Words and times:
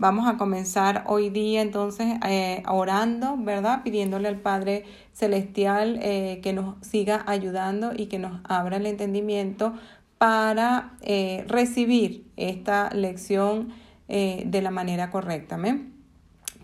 Vamos 0.00 0.28
a 0.28 0.36
comenzar 0.36 1.02
hoy 1.08 1.28
día 1.28 1.60
entonces 1.60 2.18
eh, 2.24 2.62
orando, 2.68 3.36
¿verdad? 3.36 3.82
Pidiéndole 3.82 4.28
al 4.28 4.38
Padre 4.38 4.84
Celestial 5.12 5.98
eh, 6.00 6.38
que 6.40 6.52
nos 6.52 6.76
siga 6.86 7.24
ayudando 7.26 7.90
y 7.96 8.06
que 8.06 8.20
nos 8.20 8.40
abra 8.44 8.76
el 8.76 8.86
entendimiento 8.86 9.74
para 10.16 10.92
eh, 11.00 11.44
recibir 11.48 12.24
esta 12.36 12.90
lección 12.90 13.72
de 14.08 14.62
la 14.62 14.70
manera 14.70 15.10
correcta. 15.10 15.58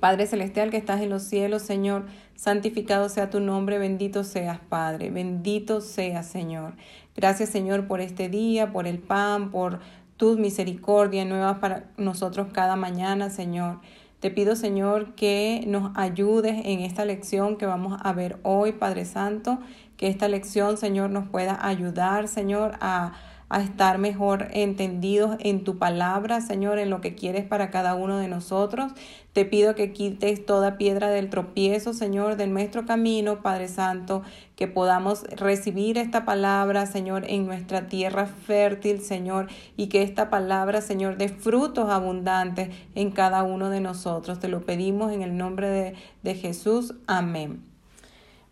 Padre 0.00 0.26
Celestial 0.26 0.70
que 0.70 0.78
estás 0.78 1.02
en 1.02 1.10
los 1.10 1.24
cielos, 1.24 1.60
Señor, 1.60 2.06
santificado 2.36 3.10
sea 3.10 3.28
tu 3.28 3.40
nombre, 3.40 3.78
bendito 3.78 4.24
seas, 4.24 4.60
Padre, 4.60 5.10
bendito 5.10 5.82
seas, 5.82 6.26
Señor. 6.26 6.74
Gracias, 7.14 7.50
Señor, 7.50 7.86
por 7.86 8.00
este 8.00 8.30
día, 8.30 8.72
por 8.72 8.86
el 8.86 8.98
pan, 8.98 9.50
por 9.50 9.80
tus 10.16 10.38
misericordias 10.38 11.26
nuevas 11.26 11.58
para 11.58 11.90
nosotros 11.96 12.48
cada 12.52 12.76
mañana, 12.76 13.30
Señor. 13.30 13.80
Te 14.20 14.30
pido, 14.30 14.56
Señor, 14.56 15.14
que 15.14 15.64
nos 15.66 15.92
ayudes 15.96 16.64
en 16.64 16.80
esta 16.80 17.04
lección 17.04 17.56
que 17.56 17.66
vamos 17.66 18.00
a 18.02 18.12
ver 18.12 18.38
hoy, 18.42 18.72
Padre 18.72 19.04
Santo, 19.04 19.58
que 19.96 20.08
esta 20.08 20.28
lección, 20.28 20.78
Señor, 20.78 21.10
nos 21.10 21.28
pueda 21.28 21.58
ayudar, 21.66 22.28
Señor, 22.28 22.78
a 22.80 23.12
a 23.54 23.62
estar 23.62 23.98
mejor 23.98 24.48
entendidos 24.50 25.36
en 25.38 25.62
tu 25.62 25.78
palabra, 25.78 26.40
Señor, 26.40 26.80
en 26.80 26.90
lo 26.90 27.00
que 27.00 27.14
quieres 27.14 27.44
para 27.44 27.70
cada 27.70 27.94
uno 27.94 28.18
de 28.18 28.26
nosotros. 28.26 28.90
Te 29.32 29.44
pido 29.44 29.76
que 29.76 29.92
quites 29.92 30.44
toda 30.44 30.76
piedra 30.76 31.08
del 31.08 31.30
tropiezo, 31.30 31.92
Señor, 31.92 32.34
del 32.34 32.52
nuestro 32.52 32.84
camino, 32.84 33.42
Padre 33.42 33.68
Santo, 33.68 34.22
que 34.56 34.66
podamos 34.66 35.22
recibir 35.36 35.98
esta 35.98 36.24
palabra, 36.24 36.86
Señor, 36.86 37.26
en 37.28 37.46
nuestra 37.46 37.86
tierra 37.86 38.26
fértil, 38.26 39.00
Señor, 39.00 39.46
y 39.76 39.86
que 39.86 40.02
esta 40.02 40.30
palabra, 40.30 40.80
Señor, 40.80 41.16
dé 41.16 41.28
frutos 41.28 41.90
abundantes 41.90 42.70
en 42.96 43.12
cada 43.12 43.44
uno 43.44 43.70
de 43.70 43.80
nosotros. 43.80 44.40
Te 44.40 44.48
lo 44.48 44.66
pedimos 44.66 45.12
en 45.12 45.22
el 45.22 45.36
nombre 45.36 45.70
de, 45.70 45.94
de 46.24 46.34
Jesús. 46.34 46.94
Amén. 47.06 47.62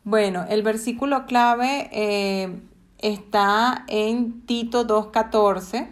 Bueno, 0.05 0.47
el 0.49 0.63
versículo 0.63 1.27
clave 1.27 1.89
eh, 1.93 2.61
está 3.03 3.85
en 3.89 4.47
Tito 4.47 4.87
2.14, 4.87 5.89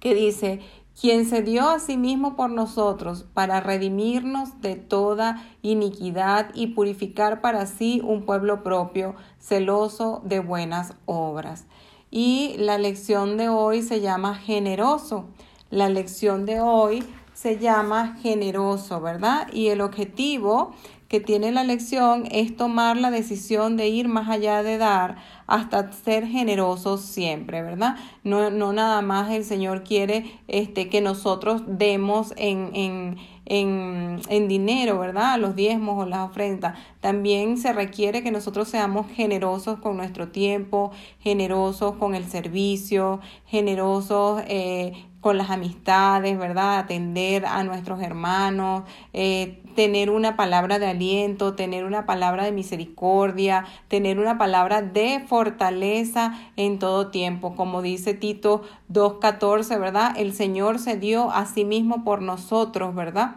que 0.00 0.14
dice, 0.14 0.60
quien 1.00 1.26
se 1.26 1.42
dio 1.42 1.68
a 1.68 1.80
sí 1.80 1.96
mismo 1.96 2.36
por 2.36 2.50
nosotros 2.50 3.24
para 3.34 3.60
redimirnos 3.60 4.60
de 4.60 4.76
toda 4.76 5.42
iniquidad 5.62 6.50
y 6.54 6.68
purificar 6.68 7.40
para 7.40 7.66
sí 7.66 8.00
un 8.04 8.24
pueblo 8.24 8.62
propio, 8.62 9.14
celoso 9.38 10.22
de 10.24 10.40
buenas 10.40 10.94
obras. 11.04 11.66
Y 12.10 12.54
la 12.58 12.78
lección 12.78 13.36
de 13.36 13.48
hoy 13.48 13.82
se 13.82 14.00
llama 14.00 14.36
generoso. 14.36 15.26
La 15.70 15.88
lección 15.88 16.46
de 16.46 16.60
hoy 16.60 17.04
se 17.32 17.58
llama 17.58 18.16
generoso, 18.22 19.00
¿verdad? 19.00 19.48
Y 19.52 19.68
el 19.68 19.80
objetivo 19.80 20.72
que 21.08 21.18
tiene 21.20 21.50
la 21.50 21.64
lección 21.64 22.26
es 22.30 22.56
tomar 22.56 22.96
la 22.96 23.10
decisión 23.10 23.76
de 23.76 23.88
ir 23.88 24.08
más 24.08 24.28
allá 24.28 24.62
de 24.62 24.78
dar 24.78 25.16
hasta 25.46 25.92
ser 25.92 26.26
generosos 26.26 27.02
siempre, 27.02 27.62
¿verdad? 27.62 27.96
No, 28.22 28.50
no 28.50 28.72
nada 28.72 29.02
más 29.02 29.30
el 29.30 29.44
Señor 29.44 29.84
quiere 29.84 30.40
este, 30.48 30.88
que 30.88 31.00
nosotros 31.00 31.62
demos 31.66 32.32
en, 32.36 32.70
en, 32.74 33.18
en, 33.46 34.20
en 34.28 34.48
dinero, 34.48 34.98
¿verdad? 34.98 35.38
Los 35.38 35.54
diezmos 35.56 36.02
o 36.02 36.06
las 36.06 36.30
ofrendas. 36.30 36.78
También 37.00 37.58
se 37.58 37.72
requiere 37.72 38.22
que 38.22 38.30
nosotros 38.30 38.68
seamos 38.68 39.06
generosos 39.08 39.78
con 39.80 39.96
nuestro 39.96 40.28
tiempo, 40.28 40.92
generosos 41.20 41.96
con 41.96 42.14
el 42.14 42.24
servicio, 42.24 43.20
generosos 43.46 44.42
eh, 44.48 45.06
con 45.24 45.38
las 45.38 45.48
amistades, 45.48 46.38
¿verdad? 46.38 46.76
Atender 46.76 47.46
a 47.46 47.64
nuestros 47.64 48.02
hermanos, 48.02 48.82
eh, 49.14 49.62
tener 49.74 50.10
una 50.10 50.36
palabra 50.36 50.78
de 50.78 50.86
aliento, 50.86 51.54
tener 51.54 51.86
una 51.86 52.04
palabra 52.04 52.44
de 52.44 52.52
misericordia, 52.52 53.64
tener 53.88 54.18
una 54.18 54.36
palabra 54.36 54.82
de 54.82 55.24
fortaleza 55.26 56.38
en 56.56 56.78
todo 56.78 57.10
tiempo. 57.10 57.56
Como 57.56 57.80
dice 57.80 58.12
Tito 58.12 58.64
2.14, 58.92 59.80
¿verdad? 59.80 60.12
El 60.14 60.34
Señor 60.34 60.78
se 60.78 60.98
dio 60.98 61.30
a 61.30 61.46
sí 61.46 61.64
mismo 61.64 62.04
por 62.04 62.20
nosotros, 62.20 62.94
¿verdad? 62.94 63.36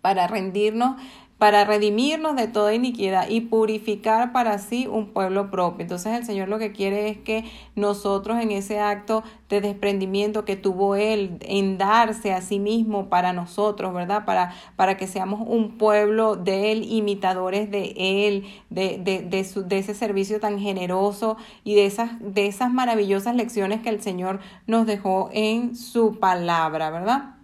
Para 0.00 0.28
rendirnos 0.28 0.96
para 1.42 1.64
redimirnos 1.64 2.36
de 2.36 2.46
toda 2.46 2.72
iniquidad 2.72 3.28
y 3.28 3.40
purificar 3.40 4.30
para 4.30 4.58
sí 4.58 4.86
un 4.86 5.08
pueblo 5.08 5.50
propio. 5.50 5.82
Entonces 5.82 6.16
el 6.16 6.24
Señor 6.24 6.48
lo 6.48 6.60
que 6.60 6.70
quiere 6.70 7.08
es 7.08 7.18
que 7.18 7.44
nosotros 7.74 8.40
en 8.40 8.52
ese 8.52 8.78
acto 8.78 9.24
de 9.48 9.60
desprendimiento 9.60 10.44
que 10.44 10.54
tuvo 10.54 10.94
Él 10.94 11.38
en 11.40 11.78
darse 11.78 12.32
a 12.32 12.42
sí 12.42 12.60
mismo 12.60 13.08
para 13.08 13.32
nosotros, 13.32 13.92
¿verdad? 13.92 14.24
Para, 14.24 14.54
para 14.76 14.96
que 14.96 15.08
seamos 15.08 15.40
un 15.44 15.78
pueblo 15.78 16.36
de 16.36 16.70
Él, 16.70 16.84
imitadores 16.84 17.72
de 17.72 17.92
Él, 17.96 18.44
de, 18.70 18.98
de, 18.98 19.22
de, 19.22 19.42
su, 19.42 19.66
de 19.66 19.78
ese 19.78 19.94
servicio 19.94 20.38
tan 20.38 20.60
generoso 20.60 21.38
y 21.64 21.74
de 21.74 21.86
esas, 21.86 22.12
de 22.20 22.46
esas 22.46 22.72
maravillosas 22.72 23.34
lecciones 23.34 23.82
que 23.82 23.88
el 23.88 24.00
Señor 24.00 24.38
nos 24.68 24.86
dejó 24.86 25.28
en 25.32 25.74
su 25.74 26.20
palabra, 26.20 26.90
¿verdad? 26.90 27.41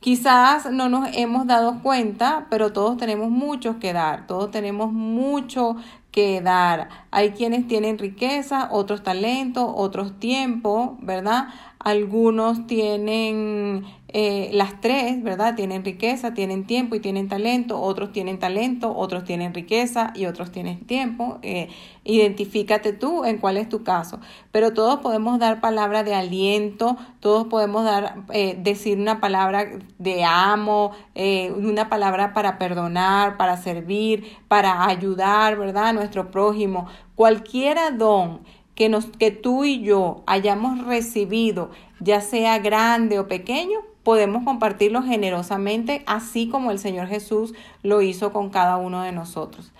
Quizás 0.00 0.70
no 0.72 0.88
nos 0.88 1.10
hemos 1.14 1.46
dado 1.46 1.82
cuenta, 1.82 2.46
pero 2.48 2.72
todos 2.72 2.96
tenemos 2.96 3.28
mucho 3.30 3.78
que 3.78 3.92
dar, 3.92 4.26
todos 4.26 4.50
tenemos 4.50 4.90
mucho 4.92 5.76
que 6.10 6.40
dar. 6.40 6.88
Hay 7.10 7.32
quienes 7.32 7.68
tienen 7.68 7.98
riqueza, 7.98 8.68
otros 8.72 9.02
talentos, 9.02 9.64
otros 9.68 10.18
tiempos, 10.18 10.92
¿verdad? 11.00 11.48
Algunos 11.78 12.66
tienen 12.66 13.84
eh, 14.12 14.50
las 14.52 14.80
tres, 14.80 15.22
¿verdad? 15.22 15.54
Tienen 15.54 15.84
riqueza, 15.84 16.34
tienen 16.34 16.66
tiempo 16.66 16.96
y 16.96 17.00
tienen 17.00 17.28
talento, 17.28 17.80
otros 17.80 18.10
tienen 18.10 18.40
talento, 18.40 18.96
otros 18.96 19.22
tienen 19.24 19.54
riqueza 19.54 20.12
y 20.16 20.26
otros 20.26 20.50
tienen 20.50 20.80
tiempo. 20.80 21.38
Eh, 21.42 21.68
identifícate 22.02 22.92
tú 22.92 23.24
en 23.24 23.38
cuál 23.38 23.56
es 23.56 23.68
tu 23.68 23.84
caso. 23.84 24.18
Pero 24.50 24.72
todos 24.72 24.98
podemos 24.98 25.38
dar 25.38 25.60
palabra 25.60 26.02
de 26.02 26.14
aliento, 26.14 26.96
todos 27.20 27.46
podemos 27.46 27.84
dar, 27.84 28.24
eh, 28.32 28.58
decir 28.60 28.98
una 28.98 29.20
palabra 29.20 29.78
de 29.98 30.24
amo, 30.24 30.90
una 31.56 31.88
palabra 31.88 32.34
para 32.34 32.58
perdonar, 32.58 33.36
para 33.36 33.56
servir, 33.58 34.38
para 34.48 34.86
ayudar, 34.86 35.56
¿verdad? 35.56 35.88
A 35.88 35.92
nuestro 35.92 36.32
prójimo. 36.32 36.86
Cualquiera 37.14 37.90
don 37.92 38.40
que, 38.74 38.88
nos, 38.88 39.04
que 39.06 39.30
tú 39.30 39.64
y 39.64 39.82
yo 39.82 40.24
hayamos 40.26 40.84
recibido, 40.86 41.70
ya 42.00 42.20
sea 42.22 42.58
grande 42.58 43.18
o 43.18 43.28
pequeño, 43.28 43.78
podemos 44.02 44.44
compartirlo 44.44 45.02
generosamente, 45.02 46.02
así 46.06 46.48
como 46.48 46.70
el 46.70 46.78
Señor 46.78 47.08
Jesús 47.08 47.54
lo 47.82 48.02
hizo 48.02 48.32
con 48.32 48.50
cada 48.50 48.76
uno 48.76 49.02
de 49.02 49.12
nosotros. 49.12 49.72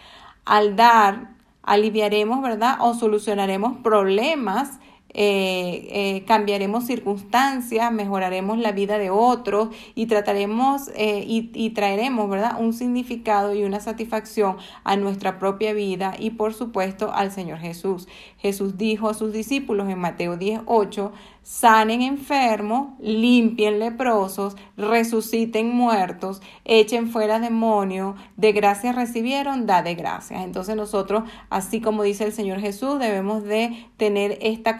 Al 0.45 0.77
dar, 0.77 1.31
aliviaremos, 1.63 2.43
¿verdad? 2.43 2.79
O 2.81 2.95
solucionaremos 2.95 3.79
problemas 3.79 4.81
eh, 5.13 5.89
eh, 5.91 6.25
cambiaremos 6.25 6.87
circunstancias, 6.87 7.93
mejoraremos 7.93 8.59
la 8.59 8.71
vida 8.71 8.97
de 8.97 9.11
otros 9.11 9.71
y 9.97 10.07
trataremos 10.07 10.89
eh, 10.95 11.25
y, 11.27 11.51
y, 11.53 11.71
traeremos, 11.71 12.31
¿verdad? 12.31 12.61
Un 12.61 12.73
significado 12.73 13.53
y 13.53 13.65
una 13.65 13.81
satisfacción 13.81 14.57
a 14.85 14.95
nuestra 14.95 15.41
propia 15.41 15.73
vida 15.73 16.15
y 16.17 16.31
por 16.31 16.55
supuesto 16.55 17.13
al 17.13 17.33
Señor 17.33 17.59
Jesús. 17.59 18.07
Jesús 18.39 18.79
dijo 18.79 19.09
a 19.09 19.15
sus 19.15 19.33
discípulos 19.33 19.89
en 19.89 19.99
Mateo 19.99 20.37
10:8, 20.39 21.11
sanen 21.43 22.03
enfermos, 22.03 22.99
limpien 23.01 23.79
leprosos, 23.79 24.57
resuciten 24.77 25.75
muertos, 25.75 26.41
echen 26.65 27.09
fuera 27.09 27.41
demonios, 27.41 28.15
de 28.37 28.53
gracias 28.53 28.95
recibieron, 28.95 29.67
da 29.67 29.83
de 29.83 29.95
gracias. 29.95 30.43
Entonces 30.45 30.77
nosotros, 30.77 31.25
así 31.49 31.81
como 31.81 32.03
dice 32.03 32.25
el 32.25 32.33
Señor 32.33 32.61
Jesús, 32.61 32.99
debemos 32.99 33.45
de 33.45 33.87
tener 33.97 34.39
esta 34.43 34.77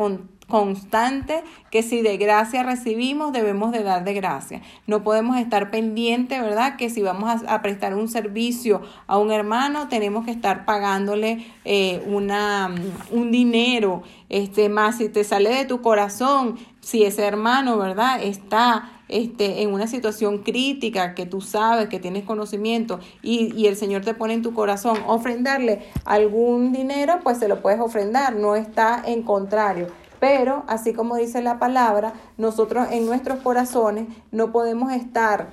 constante 0.51 1.43
que 1.71 1.83
si 1.83 2.03
de 2.03 2.19
gracia 2.19 2.63
recibimos 2.63 3.33
debemos 3.33 3.73
de 3.73 3.83
dar 3.83 4.05
de 4.05 4.13
gracia. 4.13 4.61
No 4.87 5.03
podemos 5.03 5.39
estar 5.39 5.71
pendientes, 5.71 6.43
¿verdad? 6.43 6.77
Que 6.77 6.91
si 6.91 7.01
vamos 7.01 7.43
a, 7.47 7.63
prestar 7.63 7.95
un 7.95 8.09
servicio 8.09 8.83
a 9.07 9.17
un 9.17 9.33
hermano 9.33 9.89
tenemos 9.89 10.27
que 10.27 10.33
estar 10.33 10.67
pagándole 10.67 11.47
eh, 11.65 12.03
una, 12.07 12.75
un 13.11 13.31
dinero, 13.31 14.03
este, 14.29 14.69
más 14.69 14.99
si 14.99 15.09
te 15.09 15.25
sale 15.25 15.51
de 15.51 15.65
tu 15.65 15.81
corazón, 15.81 16.59
si 16.81 17.05
ese 17.05 17.25
hermano, 17.25 17.79
¿verdad? 17.79 18.23
Está 18.23 18.91
este, 19.11 19.63
en 19.63 19.73
una 19.73 19.87
situación 19.87 20.39
crítica 20.39 21.15
que 21.15 21.27
tú 21.27 21.41
sabes, 21.41 21.89
que 21.89 21.99
tienes 21.99 22.25
conocimiento 22.25 23.01
y, 23.23 23.53
y, 23.61 23.67
el 23.67 23.77
Señor 23.77 24.05
te 24.05 24.15
pone 24.15 24.35
en 24.35 24.43
tu 24.43 24.55
corazón 24.55 24.99
ofrendarle 25.07 25.81
algún 26.05 26.73
dinero, 26.73 27.19
pues 27.23 27.39
se 27.39 27.49
lo 27.49 27.61
puedes 27.61 27.81
ofrendar, 27.81 28.37
no 28.37 28.55
está 28.55 29.03
en 29.05 29.23
contrario. 29.23 29.89
Pero, 30.21 30.65
así 30.69 30.93
como 30.93 31.17
dice 31.17 31.43
la 31.43 31.59
palabra, 31.59 32.13
nosotros 32.37 32.89
en 32.91 33.07
nuestros 33.07 33.41
corazones 33.41 34.07
no 34.31 34.53
podemos 34.53 34.93
estar 34.93 35.49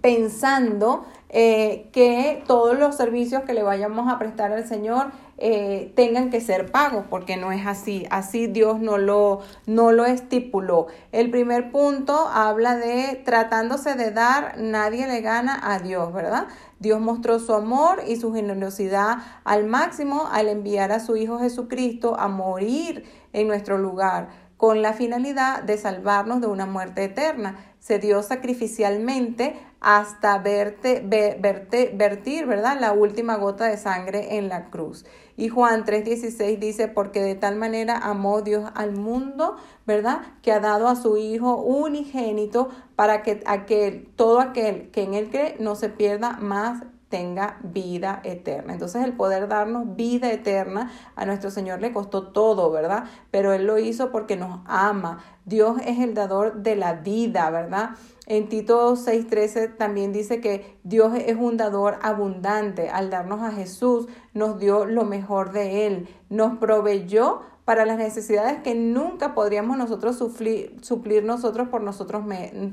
pensando 0.00 1.06
eh, 1.28 1.88
que 1.92 2.42
todos 2.46 2.78
los 2.78 2.94
servicios 2.94 3.42
que 3.44 3.54
le 3.54 3.62
vayamos 3.62 4.12
a 4.12 4.18
prestar 4.18 4.52
al 4.52 4.66
Señor 4.66 5.06
eh, 5.38 5.92
tengan 5.94 6.30
que 6.30 6.40
ser 6.40 6.70
pagos, 6.70 7.04
porque 7.10 7.36
no 7.36 7.52
es 7.52 7.66
así. 7.66 8.06
Así 8.10 8.46
Dios 8.46 8.80
no 8.80 8.96
lo, 8.96 9.40
no 9.66 9.92
lo 9.92 10.04
estipuló. 10.06 10.86
El 11.12 11.30
primer 11.30 11.70
punto 11.70 12.28
habla 12.28 12.76
de 12.76 13.20
tratándose 13.24 13.94
de 13.94 14.12
dar, 14.12 14.58
nadie 14.58 15.06
le 15.06 15.20
gana 15.20 15.60
a 15.62 15.78
Dios, 15.78 16.12
¿verdad? 16.12 16.46
Dios 16.78 17.00
mostró 17.00 17.38
su 17.38 17.54
amor 17.54 18.02
y 18.06 18.16
su 18.16 18.32
generosidad 18.32 19.18
al 19.44 19.64
máximo 19.66 20.28
al 20.30 20.48
enviar 20.48 20.92
a 20.92 21.00
su 21.00 21.16
Hijo 21.16 21.38
Jesucristo 21.38 22.18
a 22.18 22.28
morir 22.28 23.04
en 23.36 23.48
nuestro 23.48 23.76
lugar 23.78 24.28
con 24.56 24.80
la 24.80 24.94
finalidad 24.94 25.62
de 25.62 25.76
salvarnos 25.76 26.40
de 26.40 26.46
una 26.46 26.64
muerte 26.66 27.04
eterna. 27.04 27.56
Se 27.78 27.98
dio 27.98 28.22
sacrificialmente 28.22 29.54
hasta 29.80 30.38
verte, 30.38 31.02
verte, 31.04 31.92
vertir, 31.94 32.46
¿verdad? 32.46 32.78
La 32.80 32.92
última 32.92 33.36
gota 33.36 33.66
de 33.66 33.76
sangre 33.76 34.38
en 34.38 34.48
la 34.48 34.70
cruz. 34.70 35.04
Y 35.36 35.50
Juan 35.50 35.84
3:16 35.84 36.58
dice, 36.58 36.88
porque 36.88 37.22
de 37.22 37.34
tal 37.34 37.56
manera 37.56 37.98
amó 37.98 38.40
Dios 38.40 38.70
al 38.74 38.92
mundo, 38.92 39.56
¿verdad? 39.86 40.22
Que 40.42 40.52
ha 40.52 40.60
dado 40.60 40.88
a 40.88 40.96
su 40.96 41.18
Hijo 41.18 41.56
unigénito 41.56 42.70
para 42.96 43.22
que 43.22 43.42
aquel, 43.46 44.08
todo 44.16 44.40
aquel 44.40 44.90
que 44.90 45.02
en 45.02 45.12
él 45.12 45.28
cree 45.30 45.56
no 45.60 45.76
se 45.76 45.90
pierda 45.90 46.38
más 46.40 46.82
tenga 47.08 47.58
vida 47.62 48.20
eterna. 48.24 48.72
Entonces 48.72 49.04
el 49.04 49.12
poder 49.12 49.48
darnos 49.48 49.94
vida 49.94 50.32
eterna 50.32 50.90
a 51.14 51.24
nuestro 51.24 51.50
Señor 51.50 51.80
le 51.80 51.92
costó 51.92 52.28
todo, 52.28 52.70
¿verdad? 52.70 53.04
Pero 53.30 53.52
Él 53.52 53.66
lo 53.66 53.78
hizo 53.78 54.10
porque 54.10 54.36
nos 54.36 54.60
ama. 54.66 55.20
Dios 55.44 55.78
es 55.84 56.00
el 56.00 56.14
dador 56.14 56.62
de 56.62 56.74
la 56.74 56.94
vida, 56.94 57.48
¿verdad? 57.50 57.90
En 58.26 58.48
Tito 58.48 58.96
6:13 58.96 59.76
también 59.76 60.12
dice 60.12 60.40
que 60.40 60.78
Dios 60.82 61.12
es 61.14 61.36
un 61.36 61.56
dador 61.56 61.98
abundante. 62.02 62.90
Al 62.90 63.10
darnos 63.10 63.42
a 63.42 63.52
Jesús, 63.52 64.08
nos 64.34 64.58
dio 64.58 64.84
lo 64.84 65.04
mejor 65.04 65.52
de 65.52 65.86
Él. 65.86 66.08
Nos 66.28 66.58
proveyó 66.58 67.42
para 67.66 67.84
las 67.84 67.98
necesidades 67.98 68.62
que 68.62 68.76
nunca 68.76 69.34
podríamos 69.34 69.76
nosotros 69.76 70.16
suplir, 70.16 71.24
nosotros 71.24 71.68
por, 71.68 71.82
nosotros 71.82 72.24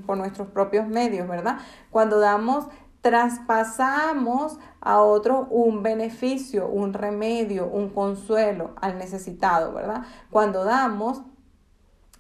por 0.05 0.17
nuestros 0.17 0.47
propios 0.49 0.87
medios, 0.87 1.27
¿verdad? 1.27 1.57
Cuando 1.89 2.19
damos 2.19 2.67
traspasamos 3.03 4.57
a 4.79 5.01
otro 5.01 5.41
un 5.51 5.83
beneficio, 5.83 6.69
un 6.69 6.93
remedio, 6.93 7.67
un 7.67 7.89
consuelo 7.89 8.75
al 8.79 8.97
necesitado, 8.97 9.73
¿verdad? 9.73 10.03
Cuando 10.31 10.63
damos, 10.63 11.21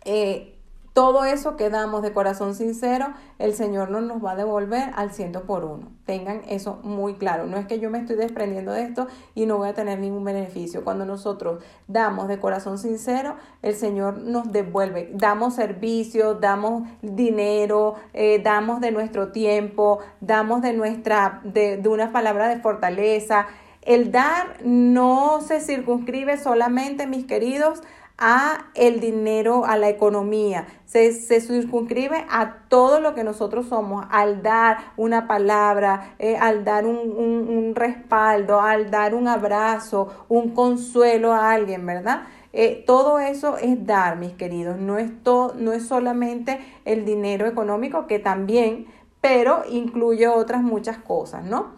eh, 0.03 0.52
todo 0.93 1.25
eso 1.25 1.57
que 1.57 1.71
damos 1.71 2.03
de 2.03 2.13
corazón 2.13 2.53
sincero, 2.53 3.13
el 3.39 3.55
Señor 3.55 3.89
no 3.89 3.99
nos 3.99 4.23
va 4.23 4.31
a 4.31 4.35
devolver 4.35 4.91
al 4.95 5.11
ciento 5.11 5.43
por 5.43 5.65
uno. 5.65 5.91
Tengan 6.05 6.41
eso 6.47 6.79
muy 6.83 7.15
claro. 7.15 7.47
No 7.47 7.57
es 7.57 7.65
que 7.65 7.79
yo 7.79 7.89
me 7.89 7.97
estoy 7.97 8.15
desprendiendo 8.15 8.71
de 8.71 8.83
esto 8.83 9.07
y 9.33 9.47
no 9.47 9.57
voy 9.57 9.69
a 9.69 9.73
tener 9.73 9.97
ningún 9.97 10.23
beneficio. 10.23 10.83
Cuando 10.83 11.03
nosotros 11.05 11.63
damos 11.87 12.27
de 12.27 12.39
corazón 12.39 12.77
sincero, 12.77 13.37
el 13.63 13.73
Señor 13.73 14.19
nos 14.19 14.51
devuelve. 14.51 15.09
Damos 15.15 15.55
servicio, 15.55 16.35
damos 16.35 16.83
dinero, 17.01 17.95
eh, 18.13 18.39
damos 18.43 18.79
de 18.79 18.91
nuestro 18.91 19.31
tiempo, 19.31 19.97
damos 20.21 20.61
de 20.61 20.73
nuestra, 20.73 21.41
de, 21.43 21.77
de 21.77 21.89
una 21.89 22.11
palabra 22.11 22.47
de 22.47 22.59
fortaleza. 22.59 23.47
El 23.81 24.11
dar 24.11 24.63
no 24.63 25.41
se 25.41 25.59
circunscribe 25.59 26.37
solamente, 26.37 27.07
mis 27.07 27.25
queridos, 27.25 27.81
a 28.25 28.67
el 28.73 29.01
dinero, 29.01 29.65
a 29.65 29.75
la 29.75 29.89
economía. 29.89 30.65
Se, 30.85 31.11
se, 31.11 31.41
circunscribe 31.41 32.25
a 32.29 32.59
todo 32.69 33.01
lo 33.01 33.13
que 33.13 33.25
nosotros 33.25 33.67
somos, 33.67 34.05
al 34.09 34.41
dar 34.41 34.77
una 34.95 35.27
palabra, 35.27 36.15
eh, 36.19 36.37
al 36.37 36.63
dar 36.63 36.85
un, 36.85 36.97
un, 36.97 37.75
respaldo, 37.75 38.61
al 38.61 38.89
dar 38.89 39.13
un 39.13 39.27
abrazo, 39.27 40.25
un 40.29 40.51
consuelo 40.51 41.33
a 41.33 41.51
alguien, 41.51 41.85
¿verdad? 41.85 42.21
Eh, 42.53 42.85
todo 42.87 43.19
eso 43.19 43.57
es 43.57 43.85
dar, 43.85 44.15
mis 44.15 44.31
queridos. 44.33 44.77
No 44.77 44.97
es, 44.97 45.11
no 45.25 45.73
es 45.73 45.85
solamente 45.85 46.59
el 46.85 47.03
dinero 47.03 47.45
económico, 47.45 48.07
que 48.07 48.19
también, 48.19 48.87
pero 49.19 49.63
incluye 49.69 50.29
otras 50.29 50.61
muchas 50.63 50.97
cosas, 50.97 51.43
¿no? 51.43 51.73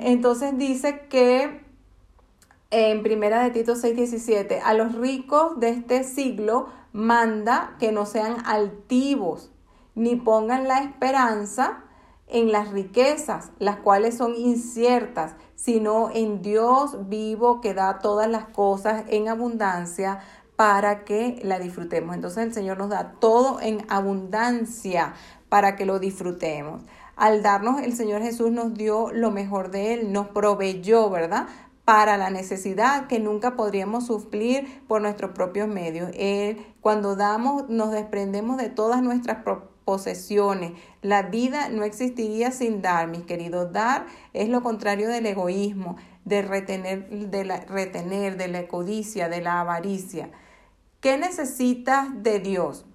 Entonces 0.00 0.58
dice 0.58 1.02
que 1.08 1.69
en 2.70 3.02
Primera 3.02 3.42
de 3.42 3.50
Tito 3.50 3.74
6:17, 3.74 4.60
a 4.64 4.74
los 4.74 4.94
ricos 4.94 5.58
de 5.58 5.70
este 5.70 6.04
siglo 6.04 6.68
manda 6.92 7.76
que 7.78 7.92
no 7.92 8.06
sean 8.06 8.36
altivos, 8.44 9.50
ni 9.94 10.16
pongan 10.16 10.68
la 10.68 10.80
esperanza 10.80 11.84
en 12.28 12.52
las 12.52 12.70
riquezas, 12.70 13.50
las 13.58 13.76
cuales 13.76 14.16
son 14.16 14.36
inciertas, 14.36 15.34
sino 15.56 16.10
en 16.14 16.42
Dios 16.42 17.08
vivo 17.08 17.60
que 17.60 17.74
da 17.74 17.98
todas 17.98 18.28
las 18.28 18.46
cosas 18.46 19.04
en 19.08 19.28
abundancia 19.28 20.20
para 20.54 21.04
que 21.04 21.40
la 21.42 21.58
disfrutemos. 21.58 22.14
Entonces 22.14 22.44
el 22.44 22.54
Señor 22.54 22.78
nos 22.78 22.90
da 22.90 23.14
todo 23.18 23.60
en 23.60 23.84
abundancia 23.88 25.14
para 25.48 25.74
que 25.74 25.86
lo 25.86 25.98
disfrutemos. 25.98 26.84
Al 27.16 27.42
darnos, 27.42 27.82
el 27.82 27.94
Señor 27.94 28.22
Jesús 28.22 28.52
nos 28.52 28.74
dio 28.74 29.10
lo 29.10 29.30
mejor 29.30 29.70
de 29.70 29.94
Él, 29.94 30.12
nos 30.12 30.28
proveyó, 30.28 31.10
¿verdad? 31.10 31.48
Para 31.84 32.16
la 32.16 32.30
necesidad 32.30 33.06
que 33.06 33.18
nunca 33.18 33.56
podríamos 33.56 34.06
suplir 34.06 34.82
por 34.86 35.02
nuestros 35.02 35.32
propios 35.32 35.68
medios. 35.68 36.10
cuando 36.80 37.16
damos, 37.16 37.68
nos 37.68 37.90
desprendemos 37.92 38.56
de 38.56 38.68
todas 38.68 39.02
nuestras 39.02 39.38
posesiones. 39.84 40.72
La 41.02 41.22
vida 41.22 41.68
no 41.68 41.82
existiría 41.82 42.52
sin 42.52 42.80
dar, 42.80 43.08
mis 43.08 43.22
queridos. 43.22 43.72
Dar 43.72 44.06
es 44.32 44.48
lo 44.48 44.62
contrario 44.62 45.08
del 45.08 45.26
egoísmo, 45.26 45.96
de 46.24 46.42
retener, 46.42 47.08
de 47.08 47.44
la, 47.44 47.60
retener, 47.60 48.36
de 48.36 48.48
la 48.48 48.68
codicia, 48.68 49.28
de 49.28 49.40
la 49.40 49.60
avaricia. 49.60 50.30
¿Qué 51.00 51.16
necesitas 51.16 52.22
de 52.22 52.38
Dios? 52.38 52.86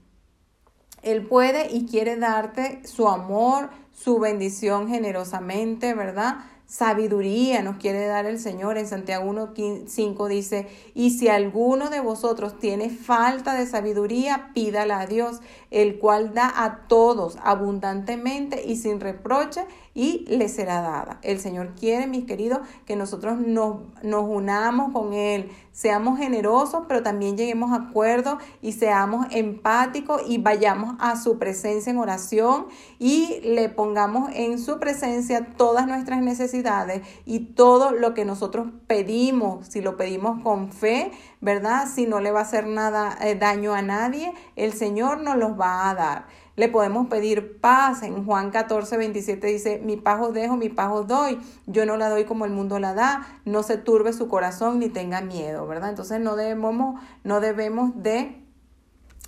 Él 1.02 1.28
puede 1.28 1.70
y 1.72 1.86
quiere 1.86 2.16
darte 2.16 2.82
su 2.86 3.10
amor, 3.10 3.70
su 3.92 4.20
bendición 4.20 4.88
generosamente, 4.88 5.94
¿verdad? 5.94 6.38
Sabiduría 6.68 7.62
nos 7.62 7.78
quiere 7.78 8.08
dar 8.08 8.26
el 8.26 8.40
Señor. 8.40 8.78
En 8.78 8.88
Santiago 8.88 9.32
1.5 9.32 10.28
dice, 10.28 10.68
y 10.96 11.12
si 11.12 11.28
alguno 11.28 11.90
de 11.90 12.00
vosotros 12.00 12.58
tiene 12.58 12.90
falta 12.90 13.54
de 13.54 13.68
sabiduría, 13.68 14.52
pídala 14.54 15.02
a 15.02 15.06
Dios, 15.06 15.42
el 15.70 16.00
cual 16.00 16.34
da 16.34 16.52
a 16.56 16.88
todos 16.88 17.38
abundantemente 17.44 18.66
y 18.66 18.78
sin 18.78 19.00
reproche, 19.00 19.66
y 19.94 20.26
le 20.28 20.50
será 20.50 20.82
dada. 20.82 21.20
El 21.22 21.40
Señor 21.40 21.74
quiere, 21.80 22.08
mis 22.08 22.26
queridos, 22.26 22.60
que 22.86 22.96
nosotros 22.96 23.40
nos, 23.40 23.78
nos 24.04 24.28
unamos 24.28 24.92
con 24.92 25.14
Él, 25.14 25.52
seamos 25.76 26.18
generosos, 26.18 26.86
pero 26.88 27.04
también 27.04 27.36
lleguemos 27.36 27.72
a 27.74 27.88
acuerdo 27.90 28.40
y 28.62 28.72
seamos 28.72 29.28
empáticos 29.32 30.22
y 30.26 30.38
vayamos 30.38 30.96
a 31.00 31.18
su 31.18 31.38
presencia 31.38 31.92
en 31.92 31.98
oración 31.98 32.68
y 32.98 33.42
le 33.44 33.68
pongamos 33.68 34.32
en 34.34 34.58
su 34.58 34.80
presencia 34.80 35.46
todas 35.58 35.86
nuestras 35.86 36.22
necesidades 36.22 37.02
y 37.26 37.40
todo 37.40 37.92
lo 37.92 38.14
que 38.14 38.24
nosotros 38.24 38.68
pedimos, 38.88 39.68
si 39.68 39.82
lo 39.82 39.98
pedimos 39.98 40.42
con 40.42 40.72
fe, 40.72 41.12
¿verdad? 41.42 41.90
Si 41.94 42.06
no 42.06 42.22
le 42.22 42.32
va 42.32 42.40
a 42.40 42.44
hacer 42.44 42.68
nada 42.68 43.18
eh, 43.22 43.36
daño 43.36 43.74
a 43.74 43.82
nadie, 43.82 44.34
el 44.56 44.72
Señor 44.72 45.20
nos 45.20 45.36
los 45.36 45.60
va 45.60 45.90
a 45.90 45.96
dar. 45.96 46.26
Le 46.56 46.70
podemos 46.70 47.08
pedir 47.08 47.60
paz. 47.60 48.02
En 48.04 48.26
Juan 48.26 48.50
14, 48.52 48.98
27 48.98 49.48
dice, 49.48 49.82
mi 49.84 49.98
paz 49.98 50.22
os 50.22 50.34
dejo, 50.34 50.56
mi 50.56 50.70
paz 50.70 50.92
os 50.92 51.08
doy. 51.08 51.40
Yo 51.66 51.86
no 51.86 51.98
la 51.98 52.10
doy 52.10 52.24
como 52.24 52.46
el 52.46 52.52
mundo 52.52 52.80
la 52.80 52.94
da. 52.94 53.28
No 53.44 53.62
se 53.62 53.78
turbe 53.78 54.14
su 54.14 54.28
corazón 54.30 54.80
ni 54.80 54.90
tenga 54.90 55.22
miedo, 55.22 55.65
¿verdad? 55.68 55.90
Entonces 55.90 56.20
no 56.20 56.36
debemos, 56.36 57.00
no 57.24 57.40
debemos 57.40 57.92
de 58.02 58.42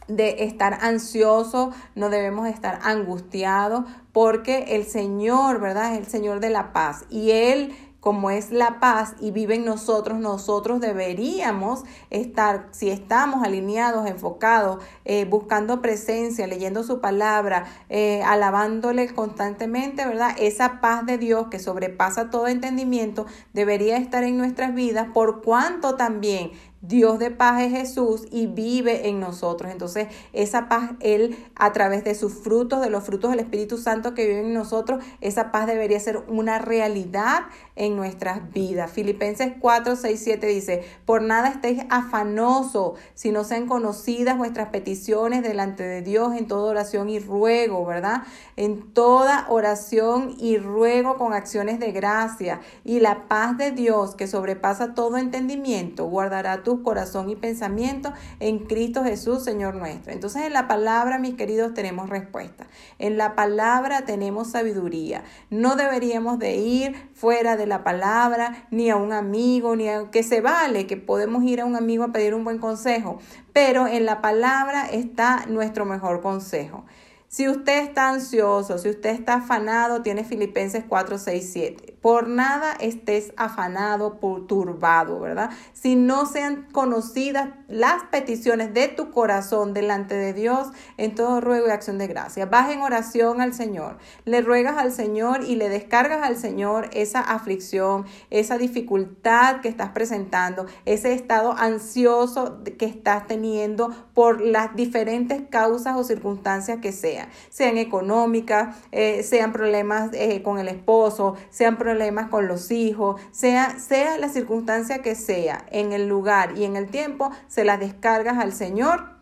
de 0.08 0.46
estar 0.46 0.78
ansiosos, 0.82 1.76
no 1.96 2.10
debemos 2.10 2.48
estar 2.48 2.80
angustiados, 2.84 3.84
porque 4.14 4.76
el 4.76 4.86
Señor, 4.86 5.60
¿verdad? 5.60 5.94
Es 5.94 6.00
el 6.00 6.08
Señor 6.08 6.40
de 6.40 6.50
la 6.50 6.72
paz 6.72 7.06
y 7.10 7.32
Él 7.32 7.76
como 8.08 8.32
es 8.32 8.52
la 8.52 8.80
paz 8.80 9.16
y 9.20 9.32
vive 9.32 9.56
en 9.56 9.66
nosotros, 9.66 10.18
nosotros 10.18 10.80
deberíamos 10.80 11.84
estar, 12.10 12.70
si 12.72 12.90
estamos 12.90 13.44
alineados, 13.44 14.08
enfocados, 14.08 14.82
eh, 15.04 15.26
buscando 15.26 15.82
presencia, 15.82 16.48
leyendo 16.48 16.84
su 16.84 17.02
palabra, 17.02 17.66
eh, 17.90 18.24
alabándole 18.24 19.14
constantemente, 19.14 20.06
¿verdad? 20.06 20.38
Esa 20.40 20.80
paz 20.80 21.06
de 21.06 21.18
Dios 21.18 21.48
que 21.50 21.60
sobrepasa 21.60 22.30
todo 22.30 22.48
entendimiento 22.48 23.26
debería 23.52 23.98
estar 23.98 24.24
en 24.24 24.38
nuestras 24.38 24.74
vidas, 24.74 25.10
por 25.14 25.42
cuanto 25.42 25.96
también 25.96 26.52
Dios 26.82 27.18
de 27.18 27.32
paz 27.32 27.62
es 27.62 27.72
Jesús 27.72 28.28
y 28.32 28.48
vive 28.48 29.10
en 29.10 29.20
nosotros. 29.20 29.72
Entonces, 29.72 30.08
esa 30.34 30.70
paz, 30.70 30.92
Él, 31.00 31.36
a 31.56 31.74
través 31.74 32.04
de 32.04 32.14
sus 32.14 32.34
frutos, 32.34 32.82
de 32.82 32.90
los 32.90 33.04
frutos 33.04 33.32
del 33.32 33.40
Espíritu 33.40 33.78
Santo 33.78 34.14
que 34.14 34.28
vive 34.28 34.42
en 34.42 34.54
nosotros, 34.54 35.04
esa 35.22 35.52
paz 35.52 35.66
debería 35.66 36.00
ser 36.00 36.24
una 36.28 36.60
realidad 36.60 37.46
en 37.76 37.96
nuestras 37.96 38.52
vidas. 38.52 38.92
Filipenses 38.92 39.54
4, 39.60 39.96
6, 39.96 40.22
7 40.24 40.48
dice, 40.48 40.84
por 41.06 41.22
nada 41.22 41.50
estéis 41.50 41.84
afanoso, 41.90 42.96
si 43.16 43.32
no 43.32 43.44
sean 43.44 43.68
conocidas 43.68 44.38
vuestras 44.38 44.70
peticiones 44.70 45.42
delante 45.42 45.84
de 45.84 46.02
Dios 46.02 46.36
en 46.36 46.48
toda 46.48 46.70
oración 46.70 47.10
y 47.10 47.20
ruego, 47.20 47.86
¿verdad? 47.86 48.24
En 48.56 48.94
toda 48.94 49.46
oración 49.50 50.36
y 50.38 50.58
ruego 50.58 51.18
con 51.18 51.34
acciones 51.34 51.80
de 51.80 51.92
gracia. 51.92 52.62
Y 52.84 53.00
la 53.00 53.28
paz 53.28 53.58
de 53.58 53.72
Dios, 53.72 54.16
que 54.16 54.28
sobrepasa 54.28 54.94
todo 54.94 55.18
entendimiento, 55.18 56.06
guardará 56.06 56.64
corazón 56.84 57.30
y 57.30 57.36
pensamiento 57.36 58.14
en 58.40 58.60
Cristo 58.60 59.04
Jesús, 59.04 59.44
Señor 59.44 59.76
nuestro. 59.76 60.14
Entonces 60.14 60.44
en 60.44 60.54
la 60.54 60.68
palabra, 60.68 61.20
mis 61.20 61.36
queridos, 61.36 61.74
tenemos 61.74 62.10
respuesta. 62.10 62.68
En 63.00 63.18
la 63.18 63.36
palabra 63.36 64.06
tenemos 64.06 64.52
sabiduría. 64.52 65.24
No 65.50 65.76
deberíamos 65.76 66.40
de 66.40 66.58
ir 66.58 66.96
fuera 67.14 67.58
de 67.58 67.68
la 67.68 67.84
palabra, 67.84 68.68
ni 68.72 68.90
a 68.90 68.96
un 68.96 69.14
amigo, 69.14 69.76
ni 69.76 69.90
a 69.90 70.10
que 70.12 70.24
se 70.24 70.42
vale, 70.42 70.88
que 70.88 70.98
podemos 70.98 71.44
ir 71.44 71.62
a 71.62 71.66
un 71.66 71.76
amigo 71.76 72.04
a 72.04 72.12
pedir 72.12 72.34
un 72.34 72.44
buen 72.44 72.60
consejo, 72.60 73.20
pero 73.54 73.88
en 73.88 74.06
la 74.06 74.22
palabra 74.22 74.88
está 74.90 75.46
nuestro 75.48 75.86
mejor 75.86 76.22
consejo. 76.22 76.86
Si 77.30 77.50
usted 77.50 77.84
está 77.84 78.10
ansioso, 78.10 78.78
si 78.78 78.90
usted 78.90 79.10
está 79.10 79.36
afanado, 79.36 80.02
tiene 80.02 80.24
Filipenses 80.24 80.86
4, 80.88 81.18
6, 81.18 81.50
7. 81.52 81.98
Por 82.02 82.30
nada 82.30 82.72
estés 82.80 83.34
afanado, 83.36 84.14
turbado, 84.48 85.20
¿verdad? 85.20 85.50
Si 85.74 85.96
no 85.98 86.26
sean 86.26 86.68
conocidas 86.72 87.50
las 87.68 88.04
peticiones 88.12 88.74
de 88.74 88.88
tu 88.88 89.12
corazón 89.12 89.74
delante 89.74 90.16
de 90.16 90.34
Dios 90.34 90.70
en 90.98 91.16
todo 91.16 91.42
ruego 91.42 91.68
y 91.68 91.72
acción 91.72 91.98
de 91.98 92.08
gracia. 92.08 92.46
Vas 92.46 92.72
en 92.72 92.82
oración 92.82 93.42
al 93.42 93.54
Señor, 93.54 93.98
le 94.26 94.42
ruegas 94.42 94.78
al 94.78 94.92
Señor 94.92 95.44
y 95.44 95.56
le 95.56 95.70
descargas 95.70 96.24
al 96.24 96.38
Señor 96.38 96.90
esa 96.94 97.20
aflicción, 97.22 98.06
esa 98.30 98.58
dificultad 98.58 99.62
que 99.62 99.70
estás 99.70 99.90
presentando, 99.90 100.66
ese 100.86 101.14
estado 101.14 101.54
ansioso 101.58 102.64
que 102.78 102.86
estás 102.86 103.28
teniendo 103.28 103.90
por 104.14 104.42
las 104.42 104.76
diferentes 104.76 105.42
causas 105.50 105.96
o 105.98 106.04
circunstancias 106.04 106.80
que 106.82 106.92
sean, 106.92 107.30
sean 107.50 107.78
económicas, 107.78 108.76
eh, 108.92 109.24
sean 109.24 109.52
problemas 109.52 110.12
eh, 110.14 110.42
con 110.42 110.60
el 110.60 110.68
esposo, 110.68 111.36
sean 111.50 111.78
problemas 111.78 112.30
con 112.30 112.48
los 112.48 112.72
hijos, 112.72 113.20
sea, 113.32 113.78
sea 113.80 114.18
la 114.18 114.30
circunstancia 114.30 115.02
que 115.02 115.16
sea, 115.16 115.66
en 115.72 115.94
el 115.94 116.08
lugar 116.08 116.58
y 116.58 116.64
en 116.64 116.76
el 116.76 116.88
tiempo, 116.88 117.32
se 117.58 117.66
las 117.66 117.80
descargas 117.80 118.38
al 118.38 118.54
Señor 118.54 119.18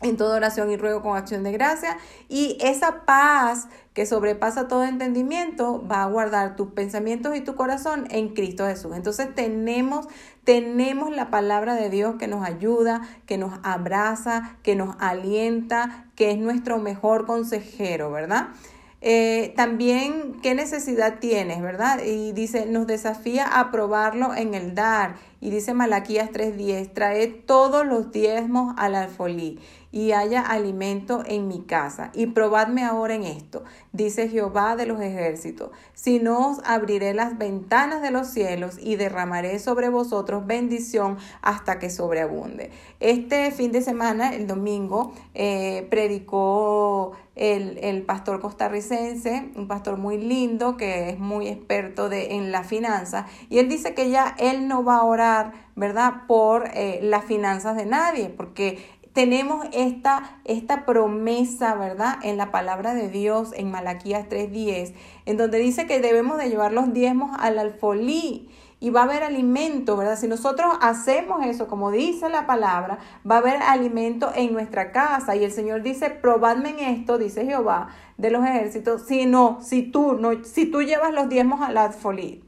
en 0.00 0.16
toda 0.16 0.36
oración 0.36 0.70
y 0.70 0.78
ruego 0.78 1.02
con 1.02 1.14
acción 1.14 1.42
de 1.42 1.52
gracia 1.52 1.98
y 2.26 2.56
esa 2.62 3.04
paz 3.04 3.68
que 3.92 4.06
sobrepasa 4.06 4.66
todo 4.66 4.84
entendimiento 4.84 5.86
va 5.86 6.02
a 6.02 6.06
guardar 6.06 6.56
tus 6.56 6.68
pensamientos 6.72 7.36
y 7.36 7.42
tu 7.42 7.54
corazón 7.54 8.08
en 8.10 8.30
Cristo 8.30 8.66
Jesús. 8.66 8.96
Entonces 8.96 9.34
tenemos 9.34 10.08
tenemos 10.44 11.14
la 11.14 11.28
palabra 11.28 11.74
de 11.74 11.90
Dios 11.90 12.14
que 12.18 12.28
nos 12.28 12.46
ayuda, 12.46 13.02
que 13.26 13.36
nos 13.36 13.52
abraza, 13.62 14.56
que 14.62 14.74
nos 14.74 14.96
alienta, 14.98 16.06
que 16.14 16.30
es 16.30 16.38
nuestro 16.38 16.78
mejor 16.78 17.26
consejero, 17.26 18.10
¿verdad? 18.10 18.48
Eh, 19.02 19.52
también, 19.56 20.40
¿qué 20.42 20.54
necesidad 20.54 21.18
tienes, 21.20 21.60
verdad? 21.60 22.02
Y 22.02 22.32
dice, 22.32 22.66
nos 22.66 22.86
desafía 22.86 23.60
a 23.60 23.70
probarlo 23.70 24.34
en 24.34 24.54
el 24.54 24.74
dar. 24.74 25.16
Y 25.40 25.50
dice 25.50 25.74
Malaquías 25.74 26.30
3:10, 26.32 26.92
trae 26.94 27.26
todos 27.26 27.86
los 27.86 28.10
diezmos 28.10 28.74
al 28.78 28.94
alfolí 28.94 29.60
y 29.92 30.12
haya 30.12 30.40
alimento 30.40 31.22
en 31.26 31.46
mi 31.46 31.60
casa. 31.62 32.10
Y 32.14 32.26
probadme 32.28 32.84
ahora 32.84 33.14
en 33.14 33.22
esto, 33.22 33.62
dice 33.92 34.28
Jehová 34.28 34.76
de 34.76 34.86
los 34.86 35.00
ejércitos, 35.00 35.70
si 35.94 36.18
no 36.18 36.50
os 36.50 36.58
abriré 36.64 37.14
las 37.14 37.38
ventanas 37.38 38.02
de 38.02 38.10
los 38.10 38.26
cielos 38.26 38.76
y 38.80 38.96
derramaré 38.96 39.58
sobre 39.58 39.88
vosotros 39.90 40.46
bendición 40.46 41.18
hasta 41.42 41.78
que 41.78 41.90
sobreabunde. 41.90 42.70
Este 43.00 43.50
fin 43.52 43.72
de 43.72 43.82
semana, 43.82 44.34
el 44.34 44.46
domingo, 44.46 45.12
eh, 45.34 45.86
predicó 45.90 47.12
el, 47.36 47.78
el, 47.82 48.02
pastor 48.02 48.40
costarricense, 48.40 49.50
un 49.54 49.68
pastor 49.68 49.98
muy 49.98 50.18
lindo 50.18 50.76
que 50.76 51.10
es 51.10 51.18
muy 51.18 51.48
experto 51.48 52.08
de, 52.08 52.34
en 52.34 52.50
la 52.50 52.64
finanza, 52.64 53.26
y 53.50 53.58
él 53.58 53.68
dice 53.68 53.94
que 53.94 54.10
ya 54.10 54.34
él 54.38 54.66
no 54.68 54.82
va 54.82 54.96
a 54.96 55.04
orar, 55.04 55.52
¿verdad?, 55.76 56.26
por 56.26 56.70
eh, 56.74 56.98
las 57.02 57.24
finanzas 57.24 57.76
de 57.76 57.86
nadie, 57.86 58.30
porque 58.30 58.78
tenemos 59.12 59.66
esta, 59.72 60.40
esta 60.44 60.84
promesa, 60.84 61.74
¿verdad? 61.74 62.16
En 62.22 62.36
la 62.36 62.50
palabra 62.50 62.92
de 62.92 63.08
Dios, 63.08 63.52
en 63.56 63.70
Malaquías 63.70 64.28
3.10, 64.28 64.92
en 65.24 65.36
donde 65.38 65.58
dice 65.58 65.86
que 65.86 66.00
debemos 66.00 66.36
de 66.36 66.50
llevar 66.50 66.72
los 66.72 66.92
diezmos 66.92 67.34
al 67.38 67.58
alfolí 67.58 68.50
y 68.78 68.90
va 68.90 69.00
a 69.00 69.04
haber 69.04 69.22
alimento, 69.22 69.96
¿verdad? 69.96 70.18
Si 70.18 70.28
nosotros 70.28 70.76
hacemos 70.82 71.44
eso, 71.46 71.66
como 71.66 71.90
dice 71.90 72.28
la 72.28 72.46
palabra, 72.46 72.98
va 73.28 73.36
a 73.36 73.38
haber 73.38 73.62
alimento 73.62 74.30
en 74.34 74.52
nuestra 74.52 74.92
casa. 74.92 75.34
Y 75.34 75.44
el 75.44 75.52
Señor 75.52 75.82
dice, 75.82 76.10
probadme 76.10 76.70
en 76.70 76.78
esto, 76.80 77.16
dice 77.16 77.46
Jehová 77.46 77.88
de 78.18 78.30
los 78.30 78.44
ejércitos, 78.44 79.02
si 79.02 79.26
no, 79.26 79.58
si 79.62 79.82
tú, 79.82 80.14
no, 80.14 80.44
si 80.44 80.66
tú 80.66 80.82
llevas 80.82 81.12
los 81.12 81.28
diezmos 81.28 81.60
al 81.62 81.78
alfolí, 81.78 82.42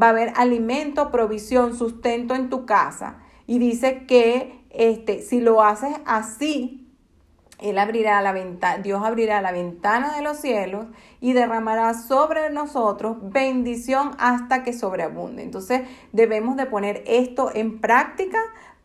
va 0.00 0.06
a 0.06 0.10
haber 0.10 0.32
alimento, 0.36 1.10
provisión, 1.10 1.76
sustento 1.76 2.34
en 2.34 2.50
tu 2.50 2.66
casa. 2.66 3.18
Y 3.46 3.58
dice 3.58 4.06
que 4.06 4.64
este, 4.70 5.22
si 5.22 5.40
lo 5.40 5.62
haces 5.62 5.94
así, 6.06 6.81
él 7.62 7.78
abrirá 7.78 8.20
la 8.20 8.32
ventana, 8.32 8.82
Dios 8.82 9.02
abrirá 9.04 9.40
la 9.40 9.52
ventana 9.52 10.16
de 10.16 10.22
los 10.22 10.38
cielos 10.38 10.86
y 11.20 11.32
derramará 11.32 11.94
sobre 11.94 12.50
nosotros 12.50 13.16
bendición 13.20 14.12
hasta 14.18 14.62
que 14.62 14.72
sobreabunde. 14.72 15.42
Entonces 15.42 15.82
debemos 16.12 16.56
de 16.56 16.66
poner 16.66 17.02
esto 17.06 17.50
en 17.54 17.80
práctica 17.80 18.38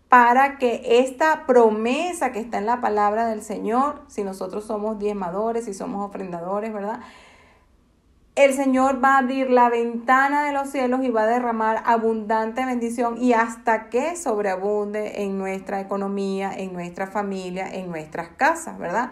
para 0.09 0.57
que 0.57 0.99
esta 0.99 1.45
promesa 1.45 2.31
que 2.31 2.39
está 2.39 2.57
en 2.59 2.65
la 2.65 2.79
palabra 2.79 3.27
del 3.27 3.41
Señor, 3.41 4.03
si 4.07 4.23
nosotros 4.23 4.65
somos 4.65 4.99
diezmadores, 4.99 5.65
si 5.65 5.73
somos 5.73 6.07
ofrendadores, 6.07 6.73
¿verdad? 6.73 7.01
El 8.37 8.53
Señor 8.53 9.03
va 9.03 9.15
a 9.15 9.17
abrir 9.17 9.49
la 9.49 9.67
ventana 9.67 10.45
de 10.45 10.53
los 10.53 10.69
cielos 10.69 11.01
y 11.03 11.09
va 11.09 11.23
a 11.23 11.25
derramar 11.27 11.81
abundante 11.87 12.63
bendición 12.63 13.17
y 13.17 13.33
hasta 13.33 13.89
que 13.89 14.15
sobreabunde 14.15 15.23
en 15.23 15.39
nuestra 15.39 15.81
economía, 15.81 16.51
en 16.55 16.71
nuestra 16.71 17.07
familia, 17.07 17.67
en 17.67 17.89
nuestras 17.89 18.29
casas, 18.37 18.77
¿verdad? 18.77 19.09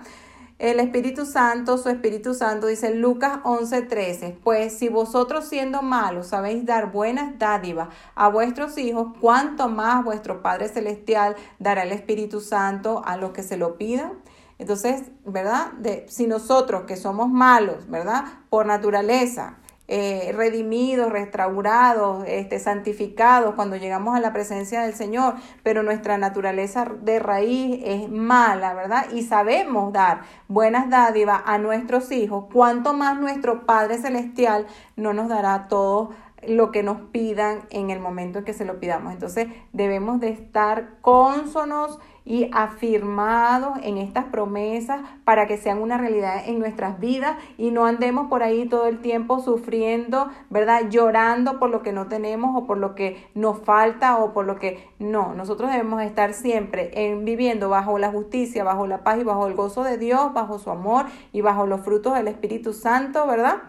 El 0.60 0.80
Espíritu 0.80 1.26
Santo, 1.26 1.80
su 1.80 1.90
Espíritu 1.90 2.36
Santo, 2.36 2.68
dice 2.68 2.94
Lucas 2.94 3.40
11:13, 3.44 4.38
pues 4.44 4.78
si 4.78 4.90
vosotros 4.90 5.46
siendo 5.46 5.82
malos 5.82 6.28
sabéis 6.28 6.64
dar 6.64 6.92
buenas 6.92 7.40
dádivas 7.40 7.90
a 8.14 8.30
vuestros 8.30 8.78
hijos, 8.78 9.08
¿cuánto 9.20 9.70
más 9.70 10.06
vuestro 10.06 10.44
Padre 10.44 10.70
Celestial 10.70 11.36
dará 11.58 11.82
el 11.82 11.92
Espíritu 11.94 12.42
Santo 12.42 13.02
a 13.04 13.18
los 13.18 13.32
que 13.32 13.42
se 13.42 13.58
lo 13.58 13.76
pidan? 13.76 14.14
Entonces, 14.58 15.04
¿verdad? 15.26 15.72
De, 15.74 16.06
si 16.08 16.28
nosotros 16.28 16.84
que 16.84 16.96
somos 16.96 17.30
malos, 17.30 17.90
¿verdad? 17.90 18.26
Por 18.50 18.66
naturaleza, 18.66 19.58
eh, 19.88 20.34
redimidos, 20.36 21.12
restaurados, 21.12 22.24
este, 22.28 22.58
santificados 22.58 23.54
cuando 23.54 23.76
llegamos 23.76 24.16
a 24.16 24.20
la 24.20 24.34
presencia 24.34 24.82
del 24.82 24.96
Señor, 24.96 25.36
pero 25.62 25.84
nuestra 25.84 26.18
naturaleza 26.18 26.92
de 27.04 27.20
raíz 27.20 27.82
es 27.86 28.10
mala, 28.10 28.74
¿verdad? 28.74 29.06
Y 29.14 29.22
sabemos 29.22 29.94
dar 29.94 30.22
buenas 30.48 30.90
dádivas 30.90 31.44
a 31.46 31.60
nuestros 31.60 32.12
hijos, 32.12 32.46
cuanto 32.52 32.94
más 32.94 33.20
nuestro 33.20 33.68
Padre 33.68 34.00
Celestial 34.00 34.66
no 34.96 35.14
nos 35.14 35.30
dará 35.30 35.68
todo 35.68 36.10
lo 36.48 36.72
que 36.72 36.82
nos 36.82 37.02
pidan 37.12 37.66
en 37.70 37.92
el 37.92 38.00
momento 38.00 38.40
en 38.40 38.46
que 38.46 38.54
se 38.54 38.66
lo 38.66 38.80
pidamos. 38.80 39.14
Entonces 39.14 39.50
debemos 39.72 40.20
de 40.20 40.30
estar 40.30 40.98
cónsonos 41.02 42.00
y 42.26 42.50
afirmados 42.52 43.78
en 43.84 44.00
estas 44.00 44.26
promesas 44.26 45.02
para 45.24 45.46
que 45.46 45.58
sean 45.58 45.80
una 45.80 45.98
realidad 45.98 46.42
en 46.48 46.58
nuestras 46.58 47.00
vidas 47.00 47.38
y 47.58 47.70
no 47.70 47.86
andemos 47.86 48.28
por 48.30 48.42
ahí 48.42 48.68
todo 48.68 48.88
el 48.88 49.00
tiempo 49.00 49.40
sufriendo, 49.40 50.30
¿verdad? 50.50 50.90
Llorando 50.90 51.60
por 51.60 51.70
lo 51.70 51.84
que 51.84 51.92
no 51.92 52.08
tenemos 52.08 52.56
o 52.56 52.66
por 52.66 52.80
lo 52.80 52.96
que 52.96 53.28
nos 53.36 53.60
falta 53.60 54.18
o 54.18 54.34
por 54.34 54.46
lo 54.46 54.58
que 54.58 54.90
no. 54.98 55.36
Nosotros 55.36 55.70
debemos 55.70 56.02
estar 56.02 56.34
siempre 56.34 56.92
en, 56.94 57.26
viviendo 57.26 57.70
bajo 57.70 58.00
la 58.00 58.10
justicia, 58.10 58.64
bajo 58.64 58.88
la 58.88 59.04
paz 59.04 59.20
y 59.20 59.24
bajo 59.24 59.46
el 59.46 59.54
gozo 59.54 59.84
de 59.84 60.00
Dios, 60.00 60.34
bajo 60.34 60.58
su 60.58 60.72
amor 60.72 61.06
y 61.32 61.42
bajo 61.42 61.68
los 61.68 61.82
frutos 61.82 62.16
del 62.16 62.28
Espíritu 62.28 62.74
Santo, 62.74 63.28
¿verdad? 63.28 63.62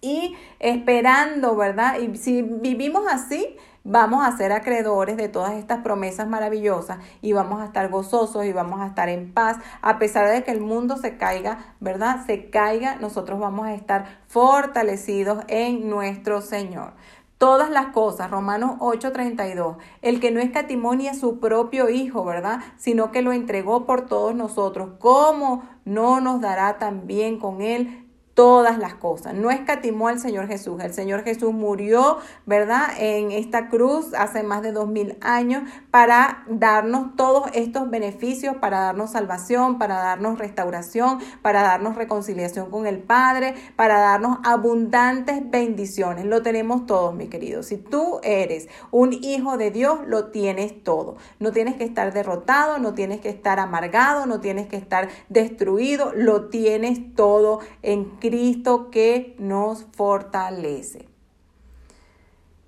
Y 0.00 0.36
esperando, 0.60 1.56
¿verdad? 1.56 1.98
Y 1.98 2.16
si 2.16 2.42
vivimos 2.42 3.04
así, 3.08 3.56
vamos 3.84 4.24
a 4.24 4.36
ser 4.36 4.52
acreedores 4.52 5.16
de 5.16 5.28
todas 5.28 5.52
estas 5.54 5.80
promesas 5.80 6.28
maravillosas 6.28 6.98
y 7.20 7.32
vamos 7.32 7.60
a 7.60 7.66
estar 7.66 7.88
gozosos 7.88 8.44
y 8.44 8.52
vamos 8.52 8.80
a 8.80 8.86
estar 8.86 9.08
en 9.08 9.32
paz. 9.32 9.58
A 9.80 9.98
pesar 9.98 10.28
de 10.30 10.44
que 10.44 10.50
el 10.50 10.60
mundo 10.60 10.96
se 10.96 11.16
caiga, 11.16 11.74
¿verdad? 11.80 12.24
Se 12.26 12.50
caiga, 12.50 12.96
nosotros 12.96 13.40
vamos 13.40 13.66
a 13.66 13.74
estar 13.74 14.20
fortalecidos 14.28 15.44
en 15.48 15.88
nuestro 15.88 16.40
Señor. 16.40 16.92
todas 17.38 17.70
las 17.70 17.86
cosas, 17.86 18.30
Romanos 18.30 18.76
8:32, 18.78 19.76
el 20.00 20.20
que 20.20 20.30
no 20.30 20.38
escatimó 20.38 20.92
a 20.92 21.14
su 21.14 21.40
propio 21.40 21.88
Hijo, 21.88 22.24
¿verdad? 22.24 22.60
Sino 22.76 23.10
que 23.10 23.20
lo 23.20 23.32
entregó 23.32 23.84
por 23.84 24.06
todos 24.06 24.32
nosotros, 24.32 24.90
¿cómo 25.00 25.64
no 25.84 26.20
nos 26.20 26.40
dará 26.40 26.78
también 26.78 27.40
con 27.40 27.60
él 27.60 28.01
todas 28.34 28.78
las 28.78 28.94
cosas. 28.94 29.34
No 29.34 29.50
escatimó 29.50 30.08
al 30.08 30.18
Señor 30.18 30.48
Jesús. 30.48 30.82
El 30.82 30.94
Señor 30.94 31.22
Jesús 31.22 31.52
murió, 31.52 32.18
¿verdad? 32.46 32.88
En 32.98 33.30
esta 33.30 33.68
cruz 33.68 34.14
hace 34.14 34.42
más 34.42 34.62
de 34.62 34.72
dos 34.72 34.88
mil 34.88 35.18
años 35.20 35.62
para 35.90 36.44
darnos 36.48 37.14
todos 37.16 37.50
estos 37.52 37.90
beneficios, 37.90 38.56
para 38.56 38.80
darnos 38.80 39.10
salvación, 39.12 39.78
para 39.78 39.96
darnos 39.96 40.38
restauración, 40.38 41.18
para 41.42 41.62
darnos 41.62 41.96
reconciliación 41.96 42.70
con 42.70 42.86
el 42.86 42.98
Padre, 42.98 43.54
para 43.76 43.98
darnos 43.98 44.38
abundantes 44.44 45.50
bendiciones. 45.50 46.24
Lo 46.24 46.42
tenemos 46.42 46.86
todos, 46.86 47.14
mi 47.14 47.28
querido. 47.28 47.62
Si 47.62 47.76
tú 47.76 48.20
eres 48.22 48.68
un 48.90 49.12
hijo 49.12 49.58
de 49.58 49.70
Dios, 49.70 50.00
lo 50.06 50.30
tienes 50.30 50.82
todo. 50.82 51.16
No 51.38 51.52
tienes 51.52 51.76
que 51.76 51.84
estar 51.84 52.12
derrotado, 52.12 52.78
no 52.78 52.94
tienes 52.94 53.20
que 53.20 53.28
estar 53.28 53.58
amargado, 53.58 54.24
no 54.26 54.40
tienes 54.40 54.68
que 54.68 54.76
estar 54.76 55.08
destruido, 55.28 56.12
lo 56.14 56.48
tienes 56.48 57.14
todo 57.14 57.60
en 57.82 58.21
Cristo 58.22 58.88
que 58.92 59.34
nos 59.40 59.84
fortalece. 59.96 61.08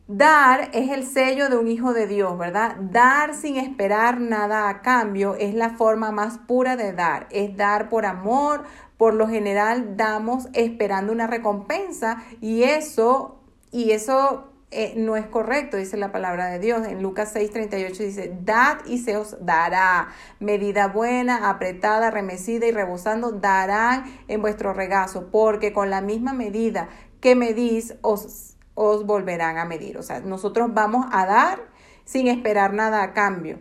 Dar 0.09 0.71
es 0.73 0.91
el 0.91 1.07
sello 1.07 1.49
de 1.49 1.57
un 1.57 1.69
hijo 1.69 1.93
de 1.95 2.09
Dios, 2.09 2.37
¿verdad? 2.37 2.75
Dar 2.81 3.37
sin 3.37 3.57
esperar 3.57 4.21
nada 4.21 4.69
a 4.69 4.83
cambio 4.83 5.37
es 5.37 5.55
la 5.55 5.71
forma 5.71 6.11
más 6.11 6.39
pura 6.39 6.75
de 6.75 6.93
dar. 6.93 7.29
Es 7.31 7.57
dar 7.57 7.89
por 7.89 8.05
amor. 8.05 8.65
Por 8.97 9.15
lo 9.15 9.29
general 9.29 9.97
damos 9.97 10.49
esperando 10.55 11.13
una 11.13 11.29
recompensa 11.29 12.25
y 12.41 12.65
eso, 12.65 13.41
y 13.71 13.93
eso 13.93 14.54
eh, 14.75 14.95
no 14.97 15.17
es 15.17 15.27
correcto, 15.27 15.77
dice 15.77 15.97
la 15.97 16.11
palabra 16.11 16.47
de 16.47 16.59
Dios. 16.59 16.87
En 16.87 17.03
Lucas 17.03 17.33
6:38 17.35 17.97
dice, 17.99 18.37
dad 18.43 18.79
y 18.87 18.99
se 18.99 19.17
os 19.17 19.37
dará. 19.45 20.09
Medida 20.41 20.89
buena, 20.89 21.49
apretada, 21.49 22.11
remecida 22.11 22.67
y 22.67 22.73
rebosando, 22.73 23.31
darán 23.31 24.05
en 24.27 24.43
vuestro 24.43 24.73
regazo, 24.73 25.31
porque 25.31 25.73
con 25.73 25.91
la 25.91 26.01
misma 26.01 26.33
medida 26.33 26.89
que 27.21 27.37
medís, 27.37 27.95
os, 28.03 28.57
os 28.75 29.07
volverán 29.07 29.59
a 29.59 29.65
medir. 29.65 29.97
O 29.97 30.03
sea, 30.03 30.21
nosotros 30.21 30.75
vamos 30.75 31.07
a 31.13 31.25
dar 31.25 31.61
sin 32.05 32.27
esperar 32.27 32.75
nada 32.75 33.03
a 33.03 33.13
cambio. 33.15 33.61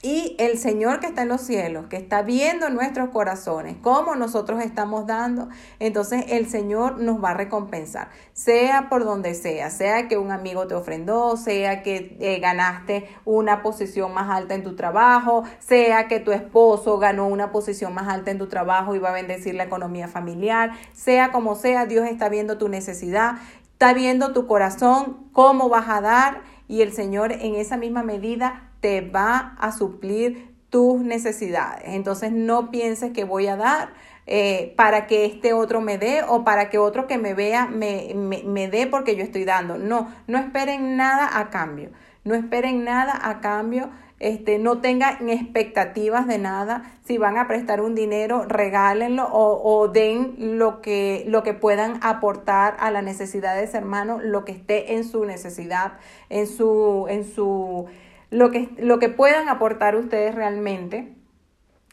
Y 0.00 0.36
el 0.38 0.58
Señor 0.58 1.00
que 1.00 1.08
está 1.08 1.22
en 1.22 1.28
los 1.28 1.40
cielos, 1.40 1.86
que 1.86 1.96
está 1.96 2.22
viendo 2.22 2.70
nuestros 2.70 3.08
corazones, 3.08 3.76
cómo 3.82 4.14
nosotros 4.14 4.62
estamos 4.62 5.08
dando, 5.08 5.48
entonces 5.80 6.26
el 6.28 6.48
Señor 6.48 7.00
nos 7.00 7.22
va 7.22 7.30
a 7.30 7.34
recompensar, 7.34 8.10
sea 8.32 8.88
por 8.88 9.04
donde 9.04 9.34
sea, 9.34 9.70
sea 9.70 10.06
que 10.06 10.16
un 10.16 10.30
amigo 10.30 10.68
te 10.68 10.76
ofrendó, 10.76 11.36
sea 11.36 11.82
que 11.82 12.16
eh, 12.20 12.38
ganaste 12.38 13.08
una 13.24 13.60
posición 13.60 14.14
más 14.14 14.30
alta 14.30 14.54
en 14.54 14.62
tu 14.62 14.76
trabajo, 14.76 15.42
sea 15.58 16.06
que 16.06 16.20
tu 16.20 16.30
esposo 16.30 16.98
ganó 16.98 17.26
una 17.26 17.50
posición 17.50 17.92
más 17.92 18.06
alta 18.06 18.30
en 18.30 18.38
tu 18.38 18.46
trabajo 18.46 18.94
y 18.94 19.00
va 19.00 19.08
a 19.08 19.14
bendecir 19.14 19.56
la 19.56 19.64
economía 19.64 20.06
familiar, 20.06 20.74
sea 20.92 21.32
como 21.32 21.56
sea, 21.56 21.86
Dios 21.86 22.06
está 22.06 22.28
viendo 22.28 22.56
tu 22.56 22.68
necesidad, 22.68 23.38
está 23.72 23.92
viendo 23.94 24.32
tu 24.32 24.46
corazón, 24.46 25.28
cómo 25.32 25.68
vas 25.68 25.88
a 25.88 26.00
dar 26.00 26.42
y 26.68 26.82
el 26.82 26.92
Señor 26.92 27.32
en 27.32 27.56
esa 27.56 27.76
misma 27.76 28.04
medida 28.04 28.67
te 28.80 29.00
va 29.00 29.56
a 29.58 29.72
suplir 29.72 30.54
tus 30.70 31.00
necesidades. 31.00 31.84
Entonces 31.86 32.32
no 32.32 32.70
pienses 32.70 33.12
que 33.12 33.24
voy 33.24 33.46
a 33.46 33.56
dar 33.56 33.92
eh, 34.26 34.74
para 34.76 35.06
que 35.06 35.24
este 35.24 35.54
otro 35.54 35.80
me 35.80 35.96
dé 35.96 36.22
o 36.26 36.44
para 36.44 36.68
que 36.68 36.78
otro 36.78 37.06
que 37.06 37.16
me 37.16 37.32
vea 37.32 37.66
me, 37.66 38.12
me, 38.14 38.42
me 38.42 38.68
dé 38.68 38.86
porque 38.86 39.16
yo 39.16 39.24
estoy 39.24 39.44
dando. 39.44 39.78
No, 39.78 40.12
no 40.26 40.38
esperen 40.38 40.96
nada 40.96 41.38
a 41.38 41.50
cambio. 41.50 41.90
No 42.24 42.34
esperen 42.34 42.84
nada 42.84 43.18
a 43.22 43.40
cambio. 43.40 43.88
Este, 44.20 44.58
no 44.58 44.80
tengan 44.80 45.28
expectativas 45.30 46.26
de 46.26 46.38
nada. 46.38 46.82
Si 47.04 47.18
van 47.18 47.38
a 47.38 47.46
prestar 47.46 47.80
un 47.80 47.94
dinero, 47.94 48.44
regálenlo 48.46 49.26
o, 49.28 49.62
o, 49.62 49.88
den 49.88 50.58
lo 50.58 50.82
que, 50.82 51.24
lo 51.28 51.42
que 51.44 51.54
puedan 51.54 52.00
aportar 52.02 52.76
a 52.80 52.90
la 52.90 53.00
necesidad 53.00 53.54
de 53.54 53.64
ese 53.64 53.78
hermano, 53.78 54.18
lo 54.20 54.44
que 54.44 54.52
esté 54.52 54.94
en 54.94 55.04
su 55.04 55.24
necesidad, 55.24 55.92
en 56.28 56.48
su, 56.48 57.06
en 57.08 57.24
su 57.24 57.86
lo 58.30 58.50
que, 58.50 58.68
lo 58.78 58.98
que 58.98 59.08
puedan 59.08 59.48
aportar 59.48 59.96
ustedes 59.96 60.34
realmente. 60.34 61.14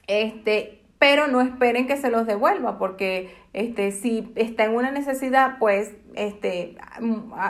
Este, 0.07 0.81
pero 0.99 1.27
no 1.27 1.41
esperen 1.41 1.87
que 1.87 1.97
se 1.97 2.09
los 2.09 2.25
devuelva, 2.25 2.77
porque 2.77 3.35
este, 3.53 3.91
si 3.91 4.31
está 4.35 4.65
en 4.65 4.75
una 4.75 4.91
necesidad, 4.91 5.57
pues 5.59 5.93
este, 6.15 6.77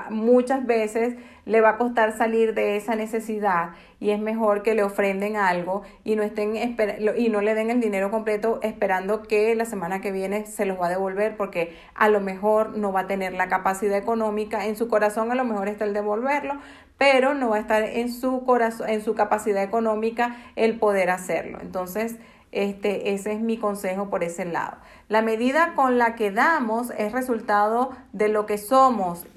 muchas 0.10 0.65
veces 0.65 1.15
le 1.46 1.62
va 1.62 1.70
a 1.70 1.77
costar 1.77 2.18
salir 2.18 2.54
de 2.56 2.75
esa 2.75 2.96
necesidad 2.96 3.72
y 4.00 4.10
es 4.10 4.20
mejor 4.20 4.63
que 4.63 4.74
le 4.74 4.84
ofrenden 4.84 5.36
algo 5.36 5.84
y 6.04 6.15
no, 6.15 6.24
estén 6.24 6.56
y 6.56 7.30
no 7.30 7.42
le 7.42 7.54
den 7.54 7.70
el 7.70 7.80
dinero 7.80 8.10
completo 8.10 8.60
esperando 8.63 9.24
que 9.24 9.54
la 9.56 9.65
semana 9.65 10.01
que 10.01 10.12
viene 10.12 10.48
se 10.48 10.65
los 10.65 10.80
va 10.80 10.88
a 10.88 10.89
devolver 10.89 11.38
porque 11.38 11.75
a 11.94 12.10
lo 12.10 12.20
mejor 12.20 12.75
no 12.77 12.92
va 12.92 13.01
a 13.01 13.08
tener 13.08 13.34
la 13.34 13.48
capacidad 13.48 13.98
económica 13.98 14.65
en 14.65 14.75
su 14.75 14.88
corazón, 14.88 15.32
a 15.32 15.36
lo 15.36 15.45
mejor 15.45 15.69
está 15.69 15.86
el 15.86 15.93
devolverlo, 15.93 16.56
pero 16.97 17.34
no 17.34 17.49
va 17.49 17.58
a 17.58 17.60
estar 17.60 17.84
en 17.84 18.12
su 18.12 18.43
corazón, 18.45 18.89
en 18.89 19.03
su 19.03 19.15
capacidad 19.15 19.63
económica 19.63 20.36
el 20.55 20.79
poder 20.79 21.10
hacerlo. 21.10 21.60
Entonces, 21.62 22.15
este, 22.51 23.13
ese 23.13 23.34
es 23.34 23.41
mi 23.41 23.58
consejo 23.58 24.10
por 24.10 24.23
ese 24.23 24.45
lado. 24.45 24.77
La 25.10 25.21
medida 25.21 25.73
con 25.75 25.97
la 25.97 26.15
que 26.15 26.31
damos 26.31 26.91
es 26.97 27.12
resultado 27.12 27.91
de 28.13 28.29
lo 28.29 28.45
que 28.45 28.58
somos 28.58 29.27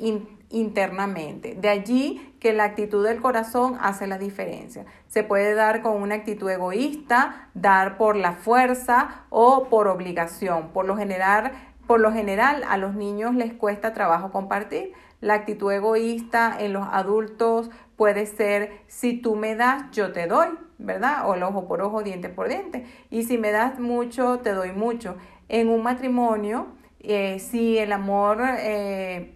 internamente. 0.51 1.55
De 1.55 1.69
allí 1.69 2.35
que 2.39 2.53
la 2.53 2.65
actitud 2.65 3.05
del 3.05 3.21
corazón 3.21 3.77
hace 3.81 4.07
la 4.07 4.19
diferencia. 4.19 4.87
Se 5.09 5.25
puede 5.25 5.55
dar 5.55 5.83
con 5.83 6.01
una 6.01 6.15
actitud 6.15 6.49
egoísta, 6.49 7.51
dar 7.55 7.99
por 7.99 8.15
la 8.15 8.35
fuerza 8.35 9.25
o 9.31 9.65
por 9.65 9.89
obligación. 9.89 10.69
Por 10.69 10.87
lo 10.87 10.97
general, 10.97 11.53
por 11.89 11.99
lo 11.99 12.13
general 12.13 12.65
a 12.69 12.77
los 12.77 12.95
niños 12.95 13.35
les 13.35 13.53
cuesta 13.53 13.93
trabajo 13.95 14.31
compartir 14.31 14.93
la 15.21 15.35
actitud 15.35 15.73
egoísta 15.73 16.57
en 16.59 16.73
los 16.73 16.87
adultos 16.91 17.71
puede 17.97 18.27
ser 18.27 18.83
si 18.87 19.21
tú 19.21 19.35
me 19.35 19.57
das, 19.57 19.91
yo 19.91 20.13
te 20.13 20.27
doy, 20.27 20.49
¿verdad? 20.79 21.29
O 21.29 21.35
el 21.35 21.43
ojo 21.43 21.67
por 21.67 21.83
ojo, 21.83 22.03
diente 22.03 22.29
por 22.29 22.49
diente. 22.49 22.87
Y 23.11 23.25
si 23.25 23.39
me 23.39 23.51
das 23.51 23.81
mucho, 23.81 24.39
te 24.39 24.53
doy 24.53 24.73
mucho. 24.73 25.17
En 25.49 25.69
un 25.69 25.83
matrimonio, 25.83 26.69
eh, 27.01 27.41
si 27.41 27.79
el 27.79 27.93
amor 27.93 28.39
eh, 28.59 29.35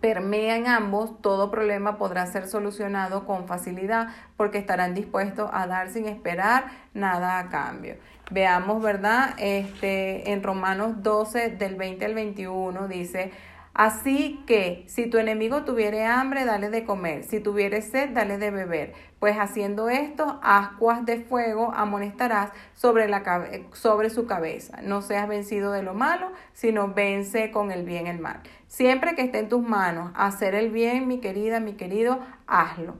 permea 0.00 0.56
en 0.56 0.66
ambos, 0.66 1.20
todo 1.22 1.50
problema 1.50 1.98
podrá 1.98 2.26
ser 2.26 2.48
solucionado 2.48 3.24
con 3.24 3.46
facilidad 3.46 4.08
porque 4.36 4.58
estarán 4.58 4.94
dispuestos 4.94 5.48
a 5.52 5.66
dar 5.66 5.90
sin 5.90 6.06
esperar 6.06 6.66
nada 6.94 7.38
a 7.38 7.48
cambio. 7.48 7.96
Veamos, 8.30 8.82
¿verdad? 8.82 9.34
Este, 9.38 10.32
en 10.32 10.42
Romanos 10.42 11.02
12, 11.02 11.50
del 11.50 11.76
20 11.76 12.04
al 12.04 12.14
21, 12.14 12.88
dice, 12.88 13.32
Así 13.78 14.42
que 14.44 14.82
si 14.88 15.06
tu 15.06 15.18
enemigo 15.18 15.62
tuviere 15.62 16.04
hambre, 16.04 16.44
dale 16.44 16.68
de 16.68 16.84
comer, 16.84 17.22
si 17.22 17.38
tuviere 17.38 17.80
sed, 17.80 18.10
dale 18.10 18.36
de 18.36 18.50
beber, 18.50 18.92
pues 19.20 19.36
haciendo 19.36 19.88
esto, 19.88 20.40
ascuas 20.42 21.06
de 21.06 21.20
fuego 21.20 21.72
amonestarás 21.72 22.50
sobre, 22.74 23.06
la, 23.06 23.22
sobre 23.74 24.10
su 24.10 24.26
cabeza. 24.26 24.82
No 24.82 25.00
seas 25.00 25.28
vencido 25.28 25.70
de 25.70 25.84
lo 25.84 25.94
malo, 25.94 26.32
sino 26.54 26.92
vence 26.92 27.52
con 27.52 27.70
el 27.70 27.84
bien 27.84 28.08
el 28.08 28.18
mal. 28.18 28.40
Siempre 28.66 29.14
que 29.14 29.22
esté 29.22 29.38
en 29.38 29.48
tus 29.48 29.62
manos 29.62 30.10
hacer 30.16 30.56
el 30.56 30.72
bien, 30.72 31.06
mi 31.06 31.20
querida, 31.20 31.60
mi 31.60 31.74
querido, 31.74 32.18
hazlo 32.48 32.96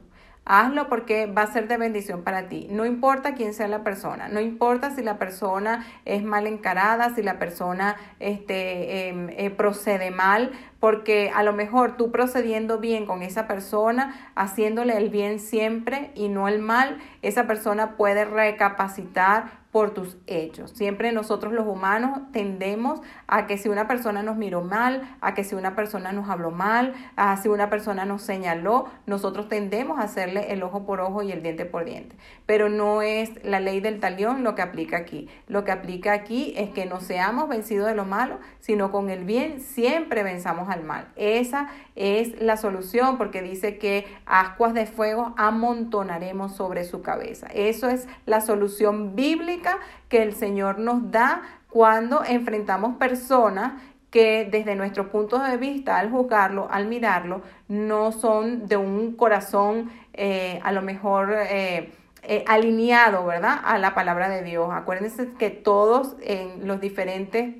Hazlo 0.51 0.89
porque 0.89 1.27
va 1.27 1.43
a 1.43 1.53
ser 1.53 1.67
de 1.67 1.77
bendición 1.77 2.23
para 2.23 2.47
ti. 2.47 2.65
No 2.71 2.83
importa 2.83 3.35
quién 3.35 3.53
sea 3.53 3.67
la 3.67 3.83
persona, 3.83 4.29
no 4.29 4.39
importa 4.39 4.89
si 4.89 5.03
la 5.03 5.19
persona 5.19 5.85
es 6.05 6.23
mal 6.23 6.47
encarada, 6.47 7.13
si 7.13 7.21
la 7.21 7.37
persona 7.37 7.97
este, 8.19 9.09
em, 9.09 9.29
eh, 9.29 9.51
procede 9.51 10.09
mal, 10.09 10.51
porque 10.79 11.31
a 11.33 11.43
lo 11.43 11.53
mejor 11.53 11.97
tú 11.97 12.11
procediendo 12.11 12.79
bien 12.79 13.05
con 13.05 13.21
esa 13.21 13.47
persona, 13.47 14.31
haciéndole 14.35 14.97
el 14.97 15.09
bien 15.09 15.39
siempre 15.39 16.11
y 16.15 16.29
no 16.29 16.47
el 16.47 16.59
mal, 16.59 16.97
esa 17.21 17.47
persona 17.47 17.97
puede 17.97 18.25
recapacitar 18.25 19.59
por 19.71 19.91
tus 19.91 20.17
hechos. 20.25 20.71
Siempre 20.71 21.11
nosotros 21.11 21.53
los 21.53 21.67
humanos 21.67 22.19
tendemos 22.31 23.01
a 23.27 23.45
que 23.45 23.57
si 23.57 23.69
una 23.69 23.87
persona 23.87 24.23
nos 24.23 24.35
miró 24.35 24.61
mal, 24.61 25.15
a 25.21 25.35
que 25.35 25.43
si 25.43 25.53
una 25.53 25.75
persona 25.75 26.11
nos 26.11 26.27
habló 26.27 26.49
mal, 26.49 26.95
a 27.15 27.37
si 27.37 27.49
una 27.49 27.69
persona 27.69 28.05
nos 28.05 28.23
señaló, 28.23 28.87
nosotros 29.05 29.47
tendemos 29.47 29.99
a 29.99 30.03
hacerle 30.03 30.51
el 30.53 30.63
ojo 30.63 30.85
por 30.85 31.01
ojo 31.01 31.21
y 31.21 31.31
el 31.31 31.43
diente 31.43 31.65
por 31.65 31.85
diente. 31.85 32.15
Pero 32.47 32.69
no 32.69 33.03
es 33.03 33.43
la 33.43 33.59
ley 33.59 33.79
del 33.79 33.99
talión 33.99 34.43
lo 34.43 34.55
que 34.55 34.63
aplica 34.63 34.97
aquí. 34.97 35.29
Lo 35.47 35.63
que 35.63 35.71
aplica 35.71 36.13
aquí 36.13 36.53
es 36.57 36.71
que 36.71 36.87
no 36.87 36.99
seamos 36.99 37.47
vencidos 37.47 37.87
de 37.87 37.95
lo 37.95 38.05
malo, 38.05 38.39
sino 38.59 38.91
con 38.91 39.11
el 39.11 39.23
bien 39.23 39.61
siempre 39.61 40.23
venzamos 40.23 40.68
al 40.69 40.83
mal. 40.83 41.07
Esa 41.15 41.69
es 41.95 42.41
la 42.41 42.57
solución 42.57 43.17
porque 43.17 43.41
dice 43.41 43.77
que 43.77 44.05
ascuas 44.25 44.73
de 44.73 44.85
fuego 44.85 45.33
amontonaremos 45.37 46.55
sobre 46.55 46.83
su 46.83 47.01
cabeza. 47.01 47.47
Eso 47.53 47.89
es 47.89 48.07
la 48.25 48.41
solución 48.41 49.15
bíblica 49.15 49.79
que 50.07 50.23
el 50.23 50.35
Señor 50.35 50.79
nos 50.79 51.11
da 51.11 51.41
cuando 51.69 52.23
enfrentamos 52.23 52.97
personas 52.97 53.73
que 54.11 54.47
desde 54.49 54.75
nuestro 54.75 55.11
punto 55.11 55.39
de 55.39 55.57
vista, 55.57 55.99
al 55.99 56.09
juzgarlo, 56.09 56.67
al 56.71 56.87
mirarlo, 56.87 57.41
no 57.67 58.11
son 58.11 58.67
de 58.67 58.75
un 58.75 59.15
corazón 59.15 59.91
eh, 60.13 60.59
a 60.63 60.71
lo 60.71 60.81
mejor 60.81 61.31
eh, 61.31 61.91
eh, 62.23 62.43
alineado, 62.47 63.25
¿verdad? 63.25 63.59
A 63.63 63.77
la 63.77 63.93
palabra 63.93 64.29
de 64.29 64.43
Dios. 64.43 64.69
Acuérdense 64.71 65.29
que 65.37 65.49
todos 65.51 66.15
en 66.21 66.67
los 66.67 66.81
diferentes 66.81 67.55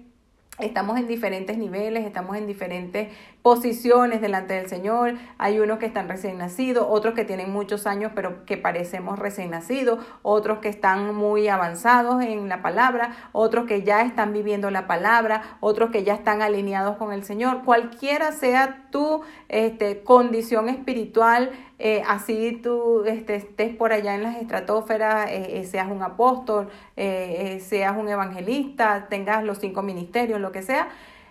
Estamos 0.60 1.00
en 1.00 1.08
diferentes 1.08 1.58
niveles, 1.58 2.06
estamos 2.06 2.36
en 2.36 2.46
diferentes 2.46 3.08
posiciones 3.50 4.22
delante 4.22 4.54
del 4.54 4.70
Señor. 4.70 5.16
Hay 5.40 5.60
unos 5.60 5.80
que 5.80 5.88
están 5.88 6.08
recién 6.08 6.38
nacidos, 6.38 6.86
otros 6.88 7.16
que 7.16 7.26
tienen 7.26 7.52
muchos 7.52 7.88
años 7.88 8.12
pero 8.14 8.46
que 8.46 8.58
parecemos 8.58 9.18
recién 9.18 9.50
nacidos, 9.50 10.06
otros 10.22 10.60
que 10.60 10.70
están 10.70 11.16
muy 11.16 11.48
avanzados 11.48 12.22
en 12.22 12.48
la 12.48 12.62
palabra, 12.62 13.16
otros 13.32 13.66
que 13.66 13.82
ya 13.82 14.04
están 14.04 14.34
viviendo 14.34 14.70
la 14.70 14.86
palabra, 14.86 15.58
otros 15.62 15.90
que 15.90 16.04
ya 16.04 16.14
están 16.14 16.44
alineados 16.44 16.98
con 16.98 17.12
el 17.12 17.24
Señor. 17.24 17.64
Cualquiera 17.66 18.34
sea 18.34 18.86
tu 18.92 19.22
este, 19.48 20.04
condición 20.04 20.70
espiritual, 20.70 21.50
eh, 21.80 22.04
así 22.08 22.60
tú 22.62 23.04
este, 23.06 23.34
estés 23.34 23.76
por 23.76 23.94
allá 23.94 24.14
en 24.14 24.22
las 24.22 24.36
estratosferas, 24.36 25.28
eh, 25.32 25.62
eh, 25.62 25.66
seas 25.66 25.90
un 25.90 26.04
apóstol, 26.04 26.70
seas 26.96 27.98
un 27.98 28.10
evangelista, 28.10 29.08
tengas 29.10 29.44
los 29.44 29.58
cinco 29.58 29.82
ministerios, 29.82 30.40
lo 30.40 30.52
que 30.52 30.62
sea, 30.62 30.90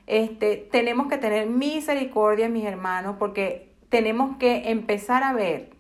este, 0.09 0.57
tenemos 0.57 1.09
que 1.09 1.19
tener 1.19 1.47
misericordia, 1.47 2.49
mis 2.49 2.65
hermanos, 2.65 3.17
porque 3.19 3.77
tenemos 3.91 4.39
que 4.39 4.71
empezar 4.71 5.23
a 5.23 5.35
ver 5.35 5.71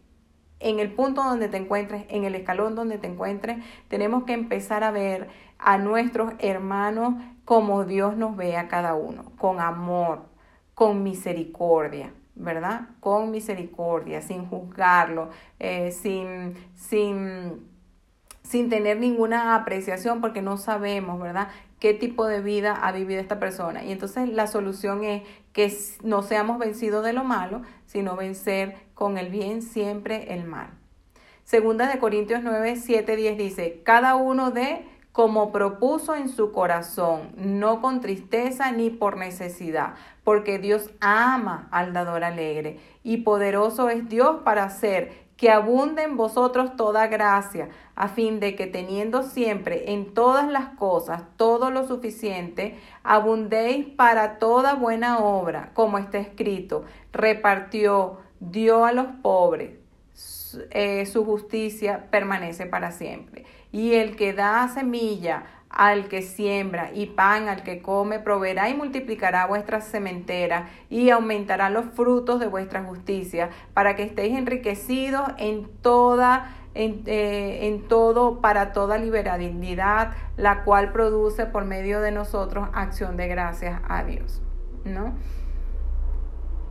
en 0.60 0.80
el 0.80 0.92
punto 0.92 1.24
donde 1.24 1.48
te 1.48 1.56
encuentres, 1.56 2.04
en 2.10 2.24
el 2.24 2.34
escalón 2.34 2.74
donde 2.74 2.98
te 2.98 3.06
encuentres, 3.06 3.64
tenemos 3.88 4.24
que 4.24 4.34
empezar 4.34 4.84
a 4.84 4.90
ver 4.90 5.28
a 5.58 5.78
nuestros 5.78 6.34
hermanos 6.40 7.14
como 7.46 7.84
Dios 7.84 8.16
nos 8.18 8.36
ve 8.36 8.56
a 8.56 8.68
cada 8.68 8.94
uno, 8.94 9.32
con 9.38 9.60
amor, 9.60 10.26
con 10.74 11.02
misericordia. 11.02 12.12
¿verdad? 12.38 12.82
Con 13.00 13.32
misericordia, 13.32 14.22
sin 14.22 14.46
juzgarlo, 14.46 15.30
eh, 15.58 15.90
sin, 15.90 16.54
sin, 16.76 17.68
sin 18.44 18.70
tener 18.70 18.98
ninguna 18.98 19.56
apreciación 19.56 20.20
porque 20.20 20.40
no 20.40 20.56
sabemos, 20.56 21.20
¿verdad? 21.20 21.48
Qué 21.78 21.94
tipo 21.94 22.26
de 22.26 22.40
vida 22.40 22.72
ha 22.74 22.92
vivido 22.92 23.20
esta 23.20 23.38
persona. 23.38 23.84
Y 23.84 23.92
entonces 23.92 24.28
la 24.28 24.46
solución 24.46 25.04
es 25.04 25.22
que 25.52 25.72
no 26.02 26.22
seamos 26.22 26.58
vencidos 26.58 27.04
de 27.04 27.12
lo 27.12 27.24
malo, 27.24 27.62
sino 27.86 28.16
vencer 28.16 28.76
con 28.94 29.18
el 29.18 29.28
bien 29.28 29.62
siempre 29.62 30.34
el 30.34 30.44
mal. 30.44 30.70
Segunda 31.44 31.88
de 31.88 31.98
Corintios 31.98 32.42
9, 32.42 32.76
7, 32.76 33.16
10 33.16 33.38
dice, 33.38 33.80
cada 33.84 34.16
uno 34.16 34.50
de 34.50 34.84
como 35.12 35.50
propuso 35.50 36.14
en 36.14 36.28
su 36.28 36.52
corazón, 36.52 37.32
no 37.36 37.80
con 37.80 38.00
tristeza 38.00 38.70
ni 38.70 38.90
por 38.90 39.16
necesidad, 39.16 39.94
porque 40.22 40.58
Dios 40.58 40.90
ama 41.00 41.68
al 41.72 41.92
dador 41.92 42.22
alegre 42.22 42.78
y 43.02 43.18
poderoso 43.18 43.88
es 43.88 44.08
Dios 44.08 44.42
para 44.44 44.64
hacer 44.64 45.27
que 45.38 45.52
abunde 45.52 46.02
en 46.02 46.16
vosotros 46.16 46.74
toda 46.76 47.06
gracia, 47.06 47.68
a 47.94 48.08
fin 48.08 48.40
de 48.40 48.56
que 48.56 48.66
teniendo 48.66 49.22
siempre 49.22 49.92
en 49.92 50.12
todas 50.12 50.48
las 50.48 50.70
cosas 50.70 51.22
todo 51.36 51.70
lo 51.70 51.86
suficiente, 51.86 52.76
abundéis 53.04 53.86
para 53.86 54.38
toda 54.38 54.74
buena 54.74 55.20
obra, 55.20 55.70
como 55.74 55.96
está 55.96 56.18
escrito, 56.18 56.84
repartió, 57.12 58.18
dio 58.40 58.84
a 58.84 58.90
los 58.90 59.06
pobres, 59.22 59.70
eh, 60.70 61.06
su 61.06 61.24
justicia 61.24 62.06
permanece 62.10 62.66
para 62.66 62.92
siempre. 62.92 63.44
Y 63.72 63.94
el 63.94 64.16
que 64.16 64.32
da 64.32 64.68
semilla 64.68 65.44
al 65.70 66.08
que 66.08 66.22
siembra 66.22 66.90
y 66.94 67.06
pan 67.06 67.48
al 67.48 67.62
que 67.62 67.82
come, 67.82 68.18
proveerá 68.18 68.68
y 68.70 68.74
multiplicará 68.74 69.46
vuestras 69.46 69.84
sementeras 69.86 70.70
y 70.88 71.10
aumentará 71.10 71.70
los 71.70 71.84
frutos 71.86 72.40
de 72.40 72.46
vuestra 72.46 72.82
justicia, 72.84 73.50
para 73.74 73.94
que 73.94 74.04
estéis 74.04 74.36
enriquecidos 74.36 75.28
en 75.38 75.68
toda 75.82 76.54
en, 76.74 77.02
eh, 77.06 77.66
en, 77.66 77.88
todo, 77.88 78.40
para 78.40 78.72
toda 78.72 78.98
liberalidad, 78.98 80.12
la 80.36 80.62
cual 80.62 80.92
produce 80.92 81.46
por 81.46 81.64
medio 81.64 82.00
de 82.00 82.12
nosotros 82.12 82.68
acción 82.72 83.16
de 83.16 83.26
gracias 83.26 83.80
a 83.88 84.04
Dios. 84.04 84.42
¿No? 84.84 85.14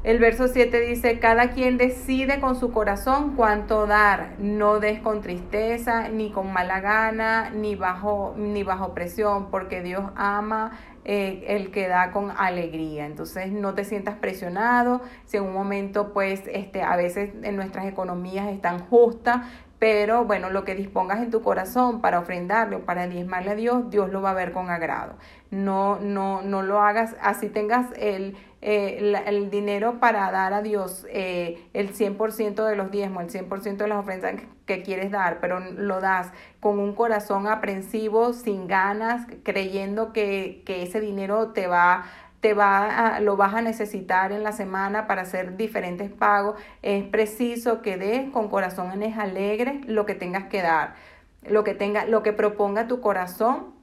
El 0.08 0.20
verso 0.20 0.48
7 0.48 0.80
dice, 0.80 1.20
cada 1.20 1.50
quien 1.50 1.76
decide 1.78 2.40
con 2.40 2.56
su 2.56 2.72
corazón 2.72 3.36
cuánto 3.36 3.88
dar, 3.88 4.36
no 4.40 4.80
des 4.80 5.02
con 5.02 5.20
tristeza, 5.20 6.08
ni 6.08 6.32
con 6.32 6.54
mala 6.54 6.80
gana, 6.80 7.50
ni 7.50 7.76
bajo, 7.76 8.34
ni 8.38 8.64
bajo 8.64 8.94
presión, 8.94 9.52
porque 9.52 9.84
Dios 9.84 10.06
ama 10.16 10.72
eh, 11.04 11.44
el 11.50 11.72
que 11.72 11.90
da 11.90 12.12
con 12.14 12.32
alegría. 12.38 13.06
Entonces 13.06 13.52
no 13.52 13.74
te 13.74 13.84
sientas 13.84 14.16
presionado, 14.16 15.02
si 15.26 15.36
en 15.36 15.44
un 15.44 15.52
momento 15.52 16.14
pues 16.14 16.42
este, 16.54 16.84
a 16.84 16.96
veces 16.96 17.32
en 17.44 17.58
nuestras 17.58 17.86
economías 17.86 18.48
están 18.48 18.80
justas, 18.88 19.42
pero 19.78 20.24
bueno, 20.24 20.50
lo 20.50 20.64
que 20.64 20.74
dispongas 20.74 21.20
en 21.20 21.32
tu 21.32 21.42
corazón 21.42 22.02
para 22.02 22.20
ofrendarle 22.20 22.78
o 22.78 22.86
para 22.86 23.08
diezmarle 23.08 23.52
a 23.52 23.56
Dios, 23.56 23.90
Dios 23.90 24.10
lo 24.10 24.22
va 24.22 24.32
a 24.32 24.34
ver 24.34 24.52
con 24.52 24.70
agrado. 24.70 25.16
No, 25.52 26.00
no, 26.00 26.42
no 26.42 26.64
lo 26.64 26.82
hagas 26.82 27.16
así 27.22 27.48
tengas 27.50 27.86
el, 27.98 28.36
eh, 28.62 29.24
el 29.26 29.50
dinero 29.52 30.00
para 30.00 30.32
dar 30.32 30.54
a 30.54 30.62
Dios 30.62 31.06
eh, 31.10 31.70
el 31.74 31.94
100% 31.94 32.66
de 32.66 32.76
los 32.76 32.90
diezmos, 32.92 33.24
el 33.24 33.48
100% 33.48 33.78
de 33.78 33.88
las 33.88 34.00
ofrendas 34.00 34.42
que 34.66 34.82
quieres 34.82 35.12
dar, 35.12 35.40
pero 35.40 35.60
lo 35.60 36.02
das 36.02 36.32
con 36.60 36.80
un 36.80 36.94
corazón 36.94 37.48
aprensivo, 37.48 38.34
sin 38.34 38.68
ganas, 38.68 39.28
creyendo 39.44 40.12
que, 40.12 40.64
que 40.66 40.84
ese 40.84 41.00
dinero 41.00 41.50
te 41.50 41.68
va 41.68 42.06
te 42.40 42.54
va 42.54 43.16
a, 43.16 43.20
lo 43.20 43.36
vas 43.36 43.54
a 43.56 43.62
necesitar 43.62 44.32
en 44.32 44.44
la 44.44 44.52
semana 44.52 45.08
para 45.08 45.24
hacer 45.24 45.58
diferentes 45.58 46.12
pagos. 46.12 46.60
Es 46.82 47.04
preciso 47.04 47.82
que 47.82 47.98
des 47.98 48.30
con 48.30 48.48
corazones 48.48 49.18
alegres 49.18 49.86
lo 49.88 50.06
que 50.06 50.16
tengas 50.16 50.46
que 50.46 50.62
dar. 50.62 50.96
Lo 51.44 51.64
que 51.64 51.74
tenga, 51.74 52.06
lo 52.06 52.24
que 52.24 52.34
proponga 52.34 52.88
tu 52.88 53.02
corazón, 53.02 53.74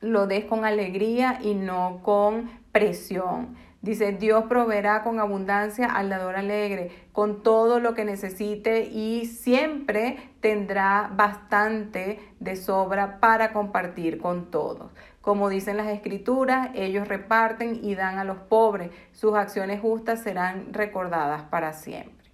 lo 0.00 0.26
des 0.26 0.44
con 0.44 0.64
alegría 0.64 1.38
y 1.42 1.54
no 1.54 2.00
con 2.02 2.50
presión. 2.72 3.56
Dice, 3.86 4.10
Dios 4.10 4.46
proveerá 4.48 5.04
con 5.04 5.20
abundancia 5.20 5.86
al 5.86 6.08
dador 6.08 6.34
alegre, 6.34 6.90
con 7.12 7.44
todo 7.44 7.78
lo 7.78 7.94
que 7.94 8.04
necesite 8.04 8.80
y 8.86 9.26
siempre 9.26 10.32
tendrá 10.40 11.08
bastante 11.14 12.18
de 12.40 12.56
sobra 12.56 13.20
para 13.20 13.52
compartir 13.52 14.18
con 14.18 14.50
todos. 14.50 14.90
Como 15.20 15.48
dicen 15.48 15.76
las 15.76 15.86
escrituras, 15.86 16.70
ellos 16.74 17.06
reparten 17.06 17.78
y 17.80 17.94
dan 17.94 18.18
a 18.18 18.24
los 18.24 18.38
pobres. 18.38 18.90
Sus 19.12 19.36
acciones 19.36 19.80
justas 19.80 20.20
serán 20.20 20.74
recordadas 20.74 21.44
para 21.44 21.72
siempre. 21.72 22.32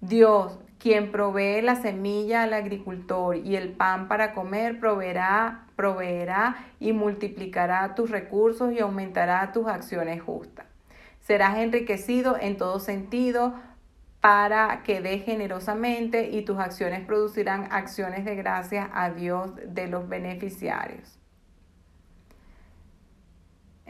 Dios, 0.00 0.58
quien 0.88 1.12
provee 1.12 1.60
la 1.60 1.76
semilla 1.76 2.44
al 2.44 2.54
agricultor 2.54 3.36
y 3.36 3.56
el 3.56 3.72
pan 3.72 4.08
para 4.08 4.32
comer, 4.32 4.80
proveerá, 4.80 5.66
proveerá 5.76 6.56
y 6.80 6.94
multiplicará 6.94 7.94
tus 7.94 8.10
recursos 8.10 8.72
y 8.72 8.78
aumentará 8.78 9.52
tus 9.52 9.66
acciones 9.66 10.22
justas. 10.22 10.64
Serás 11.20 11.58
enriquecido 11.58 12.38
en 12.40 12.56
todo 12.56 12.80
sentido 12.80 13.52
para 14.22 14.82
que 14.82 15.02
dé 15.02 15.18
generosamente 15.18 16.30
y 16.30 16.40
tus 16.46 16.58
acciones 16.58 17.04
producirán 17.04 17.68
acciones 17.70 18.24
de 18.24 18.36
gracia 18.36 18.88
a 18.94 19.10
Dios 19.10 19.50
de 19.66 19.88
los 19.88 20.08
beneficiarios. 20.08 21.17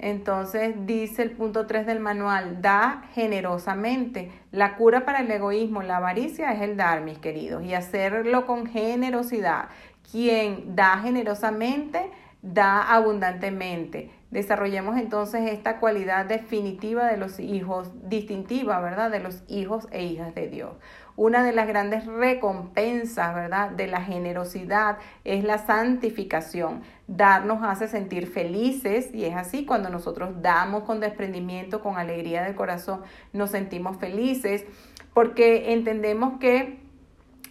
Entonces 0.00 0.74
dice 0.86 1.22
el 1.22 1.32
punto 1.32 1.66
3 1.66 1.86
del 1.86 2.00
manual, 2.00 2.62
da 2.62 3.02
generosamente. 3.14 4.30
La 4.52 4.76
cura 4.76 5.04
para 5.04 5.20
el 5.20 5.30
egoísmo, 5.30 5.82
la 5.82 5.96
avaricia 5.96 6.52
es 6.52 6.62
el 6.62 6.76
dar, 6.76 7.02
mis 7.02 7.18
queridos, 7.18 7.64
y 7.64 7.74
hacerlo 7.74 8.46
con 8.46 8.66
generosidad. 8.66 9.68
Quien 10.10 10.76
da 10.76 10.98
generosamente, 10.98 12.10
da 12.42 12.82
abundantemente. 12.94 14.10
Desarrollemos 14.30 14.98
entonces 14.98 15.50
esta 15.50 15.78
cualidad 15.80 16.26
definitiva 16.26 17.06
de 17.06 17.16
los 17.16 17.40
hijos, 17.40 17.90
distintiva, 18.08 18.78
¿verdad? 18.80 19.10
De 19.10 19.20
los 19.20 19.42
hijos 19.48 19.88
e 19.90 20.04
hijas 20.04 20.34
de 20.34 20.48
Dios. 20.48 20.72
Una 21.16 21.42
de 21.42 21.52
las 21.52 21.66
grandes 21.66 22.06
recompensas, 22.06 23.34
¿verdad? 23.34 23.70
De 23.70 23.86
la 23.86 24.02
generosidad 24.02 24.98
es 25.24 25.44
la 25.44 25.58
santificación. 25.58 26.82
Dar 27.08 27.44
nos 27.46 27.62
hace 27.64 27.88
sentir 27.88 28.28
felices 28.28 29.08
y 29.12 29.24
es 29.24 29.34
así 29.34 29.64
cuando 29.64 29.88
nosotros 29.88 30.40
damos 30.40 30.84
con 30.84 31.00
desprendimiento, 31.00 31.80
con 31.82 31.96
alegría 31.96 32.44
del 32.44 32.54
corazón, 32.54 33.02
nos 33.32 33.50
sentimos 33.50 33.96
felices 33.96 34.64
porque 35.14 35.72
entendemos 35.72 36.38
que 36.38 36.78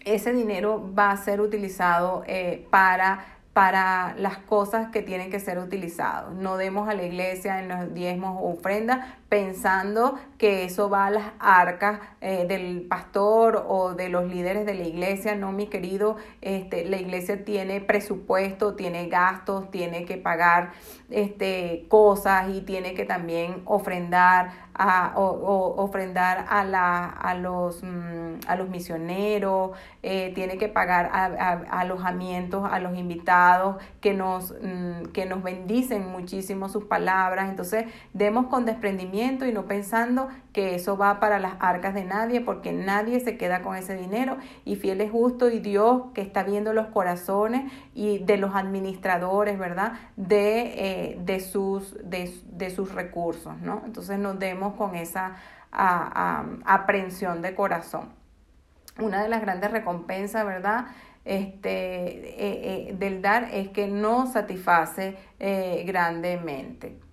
ese 0.06 0.32
dinero 0.32 0.94
va 0.98 1.12
a 1.12 1.18
ser 1.18 1.42
utilizado 1.42 2.24
eh, 2.28 2.66
para 2.70 3.26
para 3.58 4.14
las 4.20 4.38
cosas 4.38 4.90
que 4.90 5.02
tienen 5.02 5.32
que 5.32 5.40
ser 5.40 5.58
utilizados. 5.58 6.36
No 6.36 6.58
demos 6.58 6.88
a 6.88 6.94
la 6.94 7.02
iglesia 7.02 7.60
en 7.60 7.68
los 7.68 7.92
diezmos 7.92 8.38
o 8.40 8.52
ofrendas 8.52 9.16
pensando 9.30 10.18
que 10.38 10.64
eso 10.64 10.90
va 10.90 11.08
a 11.08 11.12
las 11.12 11.26
arcas 11.40 12.00
eh, 12.22 12.46
del 12.48 12.84
pastor 12.84 13.66
o 13.68 13.94
de 13.94 14.08
los 14.08 14.26
líderes 14.26 14.66
de 14.66 14.76
la 14.76 14.84
iglesia. 14.84 15.36
No, 15.36 15.52
mi 15.52 15.68
querido, 15.68 16.16
este, 16.42 16.86
la 16.86 16.98
iglesia 16.98 17.44
tiene 17.44 17.82
presupuesto, 17.82 18.76
tiene 18.76 19.08
gastos, 19.08 19.70
tiene 19.72 20.06
que 20.06 20.18
pagar 20.18 20.72
este, 21.10 21.86
cosas 21.90 22.50
y 22.50 22.62
tiene 22.62 22.94
que 22.94 23.06
también 23.06 23.62
ofrendar 23.66 24.68
a, 24.74 25.14
o, 25.16 25.74
ofrendar 25.84 26.46
a, 26.50 26.64
la, 26.64 27.06
a, 27.06 27.34
los, 27.34 27.82
mm, 27.82 28.48
a 28.48 28.56
los 28.56 28.70
misioneros, 28.70 29.72
eh, 30.04 30.32
tiene 30.36 30.60
que 30.60 30.70
pagar 30.70 31.10
a, 31.12 31.80
alojamientos 31.80 32.70
a 32.72 32.80
los 32.80 32.96
invitados 32.96 33.78
que 34.02 34.14
nos, 34.14 34.52
mm, 34.52 35.08
que 35.14 35.26
nos 35.26 35.42
bendicen 35.42 36.08
muchísimo 36.08 36.70
sus 36.70 36.84
palabras. 36.84 37.50
Entonces, 37.50 37.86
demos 38.14 38.46
con 38.48 38.66
desprendimiento 38.66 39.17
y 39.18 39.52
no 39.52 39.66
pensando 39.66 40.28
que 40.54 40.76
eso 40.76 40.96
va 40.96 41.20
para 41.20 41.40
las 41.40 41.54
arcas 41.60 41.96
de 41.96 42.04
nadie, 42.04 42.40
porque 42.40 42.72
nadie 42.72 43.20
se 43.20 43.36
queda 43.36 43.62
con 43.64 43.76
ese 43.76 43.96
dinero. 43.96 44.38
Y 44.64 44.76
fiel 44.76 45.02
es 45.02 45.12
justo 45.12 45.50
y 45.50 45.60
Dios 45.60 46.04
que 46.14 46.22
está 46.22 46.44
viendo 46.44 46.72
los 46.74 46.88
corazones 46.88 47.72
y 47.96 48.20
de 48.20 48.38
los 48.38 48.56
administradores, 48.56 49.58
¿verdad? 49.58 49.94
De, 50.16 51.12
eh, 51.12 51.20
de, 51.24 51.40
sus, 51.40 51.98
de, 52.04 52.70
sus 52.70 52.94
recursos, 52.94 53.60
¿no? 53.60 53.82
Entonces 53.86 54.20
nos 54.20 54.38
demos 54.38 54.76
con 54.76 54.96
esa 54.96 55.36
aprensión 55.72 57.42
de 57.42 57.56
corazón. 57.56 58.10
Una 59.00 59.22
de 59.22 59.30
las 59.30 59.42
grandes 59.42 59.72
recompensas, 59.72 60.46
¿verdad? 60.46 60.88
Este, 61.26 61.70
eh, 61.70 62.90
eh, 62.90 62.96
del 62.98 63.22
dar 63.22 63.50
es 63.52 63.70
que 63.70 63.88
no 63.88 64.28
satisface 64.28 65.18
grandemente. 65.86 67.08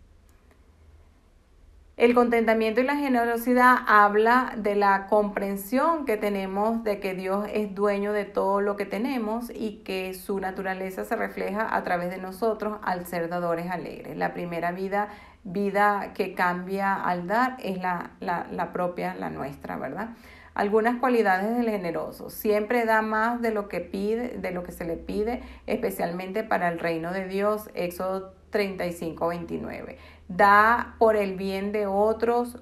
El 1.96 2.12
contentamiento 2.12 2.80
y 2.80 2.84
la 2.84 2.96
generosidad 2.96 3.76
habla 3.86 4.54
de 4.56 4.74
la 4.74 5.06
comprensión 5.06 6.06
que 6.06 6.16
tenemos 6.16 6.82
de 6.82 6.98
que 6.98 7.14
Dios 7.14 7.46
es 7.52 7.72
dueño 7.72 8.12
de 8.12 8.24
todo 8.24 8.60
lo 8.60 8.74
que 8.74 8.84
tenemos 8.84 9.48
y 9.54 9.76
que 9.84 10.12
su 10.14 10.40
naturaleza 10.40 11.04
se 11.04 11.14
refleja 11.14 11.72
a 11.72 11.84
través 11.84 12.10
de 12.10 12.18
nosotros 12.18 12.78
al 12.82 13.06
ser 13.06 13.28
dadores 13.28 13.70
alegres. 13.70 14.16
La 14.16 14.34
primera 14.34 14.72
vida, 14.72 15.08
vida 15.44 16.10
que 16.14 16.34
cambia 16.34 16.96
al 16.96 17.28
dar 17.28 17.58
es 17.62 17.78
la, 17.78 18.10
la, 18.18 18.48
la 18.50 18.72
propia, 18.72 19.14
la 19.14 19.30
nuestra, 19.30 19.76
¿verdad? 19.76 20.08
Algunas 20.54 20.96
cualidades 20.96 21.56
del 21.56 21.70
generoso. 21.70 22.28
Siempre 22.28 22.86
da 22.86 23.02
más 23.02 23.40
de 23.40 23.52
lo 23.52 23.68
que 23.68 23.78
pide, 23.78 24.30
de 24.30 24.50
lo 24.50 24.64
que 24.64 24.72
se 24.72 24.84
le 24.84 24.96
pide, 24.96 25.42
especialmente 25.68 26.42
para 26.42 26.68
el 26.70 26.80
reino 26.80 27.12
de 27.12 27.28
Dios. 27.28 27.70
Éxodo 27.74 28.34
35, 28.50 29.28
29 29.28 29.96
da 30.28 30.94
por 30.98 31.16
el 31.16 31.36
bien 31.36 31.72
de 31.72 31.86
otros, 31.86 32.58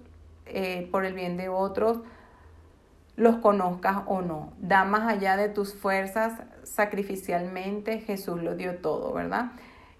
eh, 0.46 0.88
por 0.90 1.05
el 1.05 1.14
bien 1.14 1.37
de 1.37 1.48
otros, 1.48 2.01
los 3.16 3.37
conozcas 3.37 4.03
o 4.07 4.22
no. 4.22 4.53
Da 4.59 4.85
más 4.85 5.09
allá 5.09 5.37
de 5.37 5.48
tus 5.48 5.75
fuerzas 5.75 6.42
sacrificialmente, 6.64 8.01
Jesús 8.01 8.42
lo 8.42 8.57
dio 8.57 8.77
todo, 8.79 9.12
¿verdad? 9.12 9.53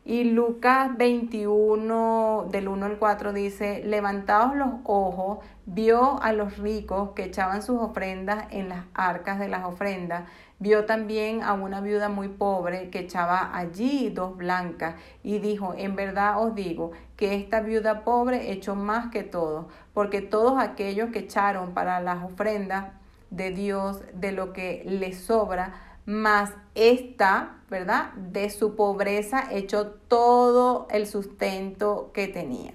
Y 0.05 0.25
Lucas 0.25 0.97
21, 0.97 2.49
del 2.51 2.67
1 2.67 2.87
al 2.87 2.99
4 2.99 3.33
dice, 3.33 3.85
levantados 3.85 4.57
los 4.57 4.71
ojos, 4.83 5.39
vio 5.65 6.21
a 6.21 6.33
los 6.33 6.59
ricos 6.59 7.11
que 7.11 7.25
echaban 7.25 7.63
sus 7.63 7.79
ofrendas 7.79 8.47
en 8.51 8.69
las 8.69 8.85
arcas 8.95 9.39
de 9.39 9.47
las 9.49 9.65
ofrendas 9.65 10.25
Vio 10.63 10.85
también 10.85 11.43
a 11.43 11.55
una 11.55 11.81
viuda 11.81 12.09
muy 12.09 12.29
pobre 12.29 12.89
que 12.89 13.01
echaba 13.01 13.51
allí 13.53 14.11
dos 14.11 14.37
blancas 14.37 14.95
y 15.25 15.41
dijo, 15.41 15.75
en 15.77 15.97
verdad 15.97 16.41
os 16.41 16.55
digo 16.55 16.93
que 17.17 17.35
esta 17.35 17.61
viuda 17.63 18.05
pobre 18.05 18.53
echó 18.53 18.77
más 18.77 19.11
que 19.11 19.25
todos, 19.25 19.67
porque 19.93 20.21
todos 20.21 20.63
aquellos 20.63 21.11
que 21.11 21.19
echaron 21.19 21.75
para 21.75 21.99
las 21.99 22.23
ofrendas 22.23 22.93
de 23.31 23.51
Dios 23.51 24.03
de 24.15 24.31
lo 24.31 24.53
que 24.53 24.85
le 24.87 25.13
sobra, 25.15 25.75
más 26.07 26.53
esta, 26.77 27.57
¿verdad? 27.69 28.13
De 28.13 28.49
su 28.49 28.77
pobreza 28.77 29.49
echó 29.51 29.89
todo 29.89 30.87
el 30.93 31.09
sustento 31.09 32.13
que 32.15 32.29
tenía, 32.29 32.73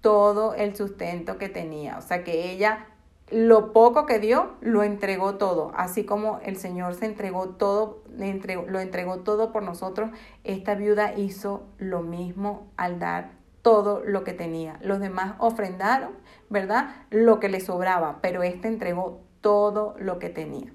todo 0.00 0.54
el 0.54 0.76
sustento 0.76 1.36
que 1.36 1.48
tenía. 1.48 1.98
O 1.98 2.02
sea 2.02 2.22
que 2.22 2.52
ella 2.52 2.86
lo 3.30 3.72
poco 3.72 4.06
que 4.06 4.18
dio, 4.18 4.52
lo 4.60 4.82
entregó 4.82 5.36
todo. 5.36 5.72
Así 5.74 6.04
como 6.04 6.40
el 6.44 6.56
Señor 6.56 6.94
se 6.94 7.06
entregó 7.06 7.50
todo, 7.50 8.02
lo 8.16 8.80
entregó 8.80 9.20
todo 9.20 9.52
por 9.52 9.62
nosotros, 9.62 10.10
esta 10.44 10.74
viuda 10.74 11.14
hizo 11.14 11.66
lo 11.78 12.02
mismo 12.02 12.68
al 12.76 12.98
dar 12.98 13.32
todo 13.62 14.02
lo 14.04 14.24
que 14.24 14.32
tenía. 14.32 14.78
Los 14.82 15.00
demás 15.00 15.34
ofrendaron, 15.38 16.12
¿verdad? 16.48 16.94
Lo 17.10 17.40
que 17.40 17.48
le 17.48 17.60
sobraba, 17.60 18.18
pero 18.22 18.42
este 18.42 18.68
entregó 18.68 19.20
todo 19.40 19.94
lo 19.98 20.18
que 20.18 20.30
tenía. 20.30 20.72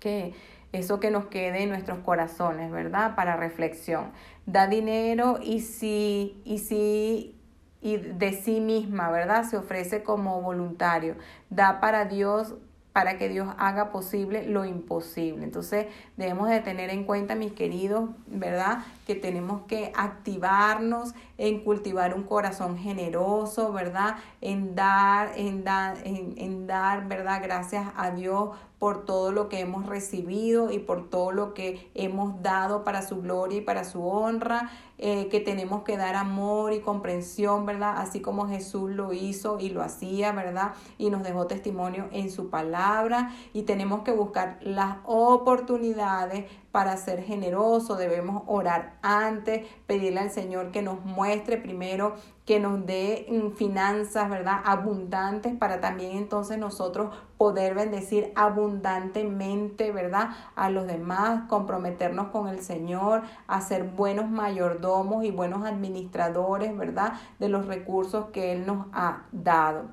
Que 0.00 0.34
eso 0.72 1.00
que 1.00 1.10
nos 1.10 1.26
quede 1.26 1.62
en 1.62 1.68
nuestros 1.68 1.98
corazones, 1.98 2.70
¿verdad? 2.72 3.14
Para 3.14 3.36
reflexión. 3.36 4.10
Da 4.46 4.66
dinero 4.66 5.38
y 5.40 5.60
si, 5.60 6.40
y 6.44 6.58
si 6.58 7.38
y 7.82 7.96
de 7.96 8.32
sí 8.32 8.60
misma, 8.60 9.10
¿verdad? 9.10 9.44
Se 9.44 9.56
ofrece 9.56 10.02
como 10.02 10.40
voluntario, 10.40 11.16
da 11.50 11.80
para 11.80 12.04
Dios 12.06 12.54
para 12.92 13.16
que 13.16 13.28
Dios 13.28 13.48
haga 13.58 13.90
posible 13.90 14.46
lo 14.46 14.64
imposible. 14.64 15.44
Entonces 15.44 15.86
debemos 16.16 16.48
de 16.48 16.60
tener 16.60 16.90
en 16.90 17.04
cuenta, 17.04 17.34
mis 17.34 17.52
queridos, 17.52 18.10
¿verdad? 18.26 18.84
Que 19.06 19.14
tenemos 19.14 19.62
que 19.62 19.92
activarnos 19.96 21.14
en 21.38 21.64
cultivar 21.64 22.14
un 22.14 22.24
corazón 22.24 22.76
generoso, 22.76 23.72
¿verdad? 23.72 24.16
En 24.40 24.74
dar, 24.74 25.32
en 25.36 25.64
dar, 25.64 25.96
en, 26.04 26.34
en 26.36 26.66
dar, 26.66 27.08
¿verdad? 27.08 27.40
Gracias 27.42 27.86
a 27.96 28.10
Dios 28.10 28.50
por 28.82 29.04
todo 29.04 29.30
lo 29.30 29.48
que 29.48 29.60
hemos 29.60 29.86
recibido 29.86 30.72
y 30.72 30.80
por 30.80 31.08
todo 31.08 31.30
lo 31.30 31.54
que 31.54 31.88
hemos 31.94 32.42
dado 32.42 32.82
para 32.82 33.06
su 33.06 33.22
gloria 33.22 33.58
y 33.58 33.60
para 33.60 33.84
su 33.84 34.04
honra, 34.04 34.72
eh, 34.98 35.28
que 35.28 35.38
tenemos 35.38 35.84
que 35.84 35.96
dar 35.96 36.16
amor 36.16 36.72
y 36.72 36.80
comprensión, 36.80 37.64
¿verdad? 37.64 37.94
Así 37.98 38.20
como 38.20 38.48
Jesús 38.48 38.90
lo 38.90 39.12
hizo 39.12 39.60
y 39.60 39.68
lo 39.68 39.82
hacía, 39.82 40.32
¿verdad? 40.32 40.72
Y 40.98 41.10
nos 41.10 41.22
dejó 41.22 41.46
testimonio 41.46 42.08
en 42.10 42.28
su 42.28 42.50
palabra 42.50 43.30
y 43.52 43.62
tenemos 43.62 44.02
que 44.02 44.10
buscar 44.10 44.58
las 44.62 44.96
oportunidades 45.04 46.46
para 46.72 46.96
ser 46.96 47.22
generoso, 47.22 47.96
debemos 47.96 48.44
orar 48.46 48.94
antes, 49.02 49.68
pedirle 49.86 50.20
al 50.20 50.30
Señor 50.30 50.70
que 50.70 50.80
nos 50.80 51.04
muestre 51.04 51.58
primero, 51.58 52.14
que 52.46 52.58
nos 52.58 52.86
dé 52.86 53.26
mm, 53.28 53.56
finanzas, 53.56 54.30
¿verdad? 54.30 54.60
Abundantes 54.64 55.54
para 55.54 55.80
también 55.80 56.16
entonces 56.16 56.56
nosotros 56.56 57.14
poder 57.36 57.74
bendecir 57.74 58.32
abundantemente, 58.34 59.92
¿verdad? 59.92 60.30
A 60.56 60.70
los 60.70 60.86
demás, 60.86 61.46
comprometernos 61.48 62.28
con 62.28 62.48
el 62.48 62.62
Señor, 62.62 63.22
a 63.46 63.60
ser 63.60 63.84
buenos 63.84 64.30
mayordomos 64.30 65.24
y 65.24 65.30
buenos 65.30 65.66
administradores, 65.66 66.74
¿verdad? 66.76 67.12
De 67.38 67.50
los 67.50 67.66
recursos 67.66 68.30
que 68.32 68.52
Él 68.52 68.64
nos 68.66 68.86
ha 68.94 69.24
dado. 69.30 69.90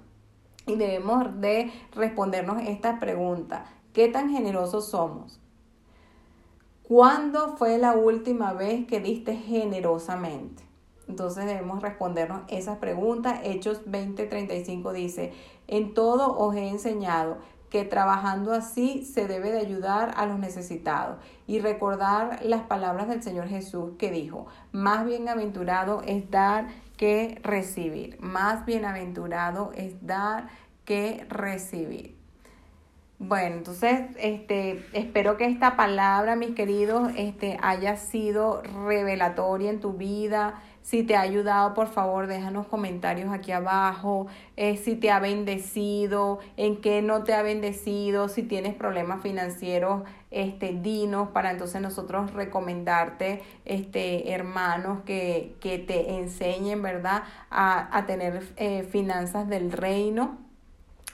Y 0.66 0.76
debemos 0.76 1.42
de 1.42 1.74
respondernos 1.92 2.62
esta 2.62 3.00
pregunta. 3.00 3.66
¿Qué 3.92 4.08
tan 4.08 4.30
generosos 4.30 4.90
somos? 4.90 5.42
¿Cuándo 6.90 7.56
fue 7.56 7.78
la 7.78 7.94
última 7.94 8.54
vez 8.54 8.88
que 8.88 9.00
diste 9.00 9.36
generosamente? 9.36 10.64
Entonces 11.08 11.46
debemos 11.46 11.84
respondernos 11.84 12.42
esas 12.48 12.80
preguntas. 12.80 13.42
Hechos 13.44 13.86
20:35 13.86 14.92
dice, 14.92 15.32
en 15.68 15.94
todo 15.94 16.36
os 16.36 16.56
he 16.56 16.68
enseñado 16.68 17.38
que 17.70 17.86
trabajando 17.86 18.54
así 18.54 19.06
se 19.06 19.28
debe 19.28 19.52
de 19.52 19.60
ayudar 19.60 20.16
a 20.18 20.26
los 20.26 20.40
necesitados 20.40 21.20
y 21.46 21.60
recordar 21.60 22.44
las 22.44 22.64
palabras 22.64 23.08
del 23.08 23.22
Señor 23.22 23.48
Jesús 23.48 23.92
que 24.00 24.10
dijo, 24.10 24.48
más 24.72 25.06
bienaventurado 25.06 26.02
es 26.08 26.32
dar 26.32 26.70
que 26.98 27.40
recibir, 27.44 28.20
más 28.20 28.66
bienaventurado 28.66 29.74
es 29.76 30.08
dar 30.08 30.48
que 30.86 31.28
recibir. 31.30 32.19
Bueno, 33.22 33.58
entonces 33.58 34.00
este, 34.18 34.86
espero 34.94 35.36
que 35.36 35.46
esta 35.46 35.76
palabra, 35.76 36.38
mis 36.38 36.56
queridos, 36.56 37.12
este, 37.18 37.58
haya 37.62 37.98
sido 37.98 38.62
revelatoria 38.88 39.70
en 39.70 39.82
tu 39.82 39.92
vida. 39.92 40.62
Si 40.84 41.04
te 41.04 41.18
ha 41.18 41.22
ayudado, 41.22 41.74
por 41.74 41.88
favor, 41.88 42.28
déjanos 42.28 42.68
comentarios 42.68 43.34
aquí 43.34 43.52
abajo. 43.52 44.28
Eh, 44.56 44.78
si 44.78 44.96
te 44.96 45.12
ha 45.12 45.20
bendecido, 45.20 46.40
en 46.56 46.80
qué 46.80 47.02
no 47.02 47.26
te 47.26 47.34
ha 47.34 47.42
bendecido, 47.42 48.30
si 48.30 48.44
tienes 48.44 48.74
problemas 48.74 49.22
financieros, 49.22 50.04
este, 50.32 50.72
dinos 50.72 51.28
para 51.30 51.52
entonces 51.52 51.82
nosotros 51.82 52.32
recomendarte 52.34 53.42
este, 53.66 54.32
hermanos 54.32 55.02
que, 55.06 55.58
que 55.60 55.78
te 55.78 56.16
enseñen, 56.16 56.82
¿verdad?, 56.82 57.24
a, 57.50 57.98
a 57.98 58.06
tener 58.06 58.44
eh, 58.56 58.84
finanzas 58.84 59.50
del 59.50 59.74
reino 59.74 60.49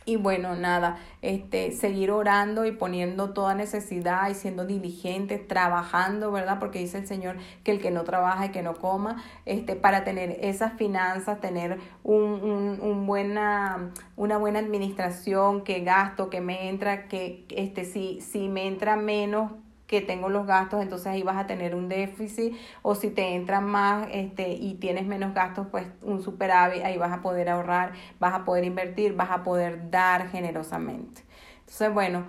Y 0.07 0.17
bueno, 0.17 0.55
nada, 0.55 0.97
este, 1.23 1.71
seguir 1.71 2.11
orando 2.11 2.65
y 2.65 2.71
poniendo 2.71 3.33
toda 3.33 3.55
necesidad 3.55 4.29
y 4.29 4.35
siendo 4.35 4.63
diligentes, 4.65 5.47
trabajando, 5.47 6.31
¿verdad? 6.31 6.59
Porque 6.59 6.77
dice 6.77 6.99
el 6.99 7.07
Señor 7.07 7.37
que 7.63 7.71
el 7.71 7.81
que 7.81 7.89
no 7.89 8.03
trabaja 8.03 8.45
y 8.45 8.49
que 8.49 8.61
no 8.61 8.75
coma, 8.75 9.23
este, 9.45 9.75
para 9.75 10.03
tener 10.03 10.37
esas 10.41 10.73
finanzas, 10.73 11.41
tener 11.41 11.79
un, 12.03 12.79
un 12.81 13.07
buena, 13.07 13.93
una 14.15 14.37
buena 14.37 14.59
administración, 14.59 15.63
que 15.63 15.79
gasto, 15.79 16.29
que 16.29 16.39
me 16.39 16.69
entra, 16.69 17.07
que 17.07 17.45
este, 17.49 17.83
si, 17.83 18.21
si 18.21 18.47
me 18.47 18.67
entra 18.67 18.97
menos, 18.97 19.53
que 19.87 20.01
tengo 20.01 20.29
los 20.29 20.47
gastos, 20.47 20.81
entonces 20.81 21.07
ahí 21.07 21.23
vas 21.23 21.37
a 21.37 21.47
tener 21.47 21.75
un 21.75 21.89
déficit, 21.89 22.55
o 22.81 22.95
si 22.95 23.09
te 23.09 23.35
entran 23.35 23.65
más 23.65 24.07
este, 24.11 24.49
y 24.49 24.75
tienes 24.75 25.05
menos 25.05 25.33
gastos, 25.33 25.67
pues 25.71 25.87
un 26.01 26.21
superávit, 26.21 26.83
ahí 26.83 26.97
vas 26.97 27.11
a 27.11 27.21
poder 27.21 27.49
ahorrar, 27.49 27.93
vas 28.19 28.33
a 28.33 28.45
poder 28.45 28.63
invertir, 28.63 29.13
vas 29.15 29.31
a 29.31 29.43
poder 29.43 29.89
dar 29.91 30.29
generosamente. 30.29 31.23
Entonces, 31.59 31.93
bueno, 31.93 32.25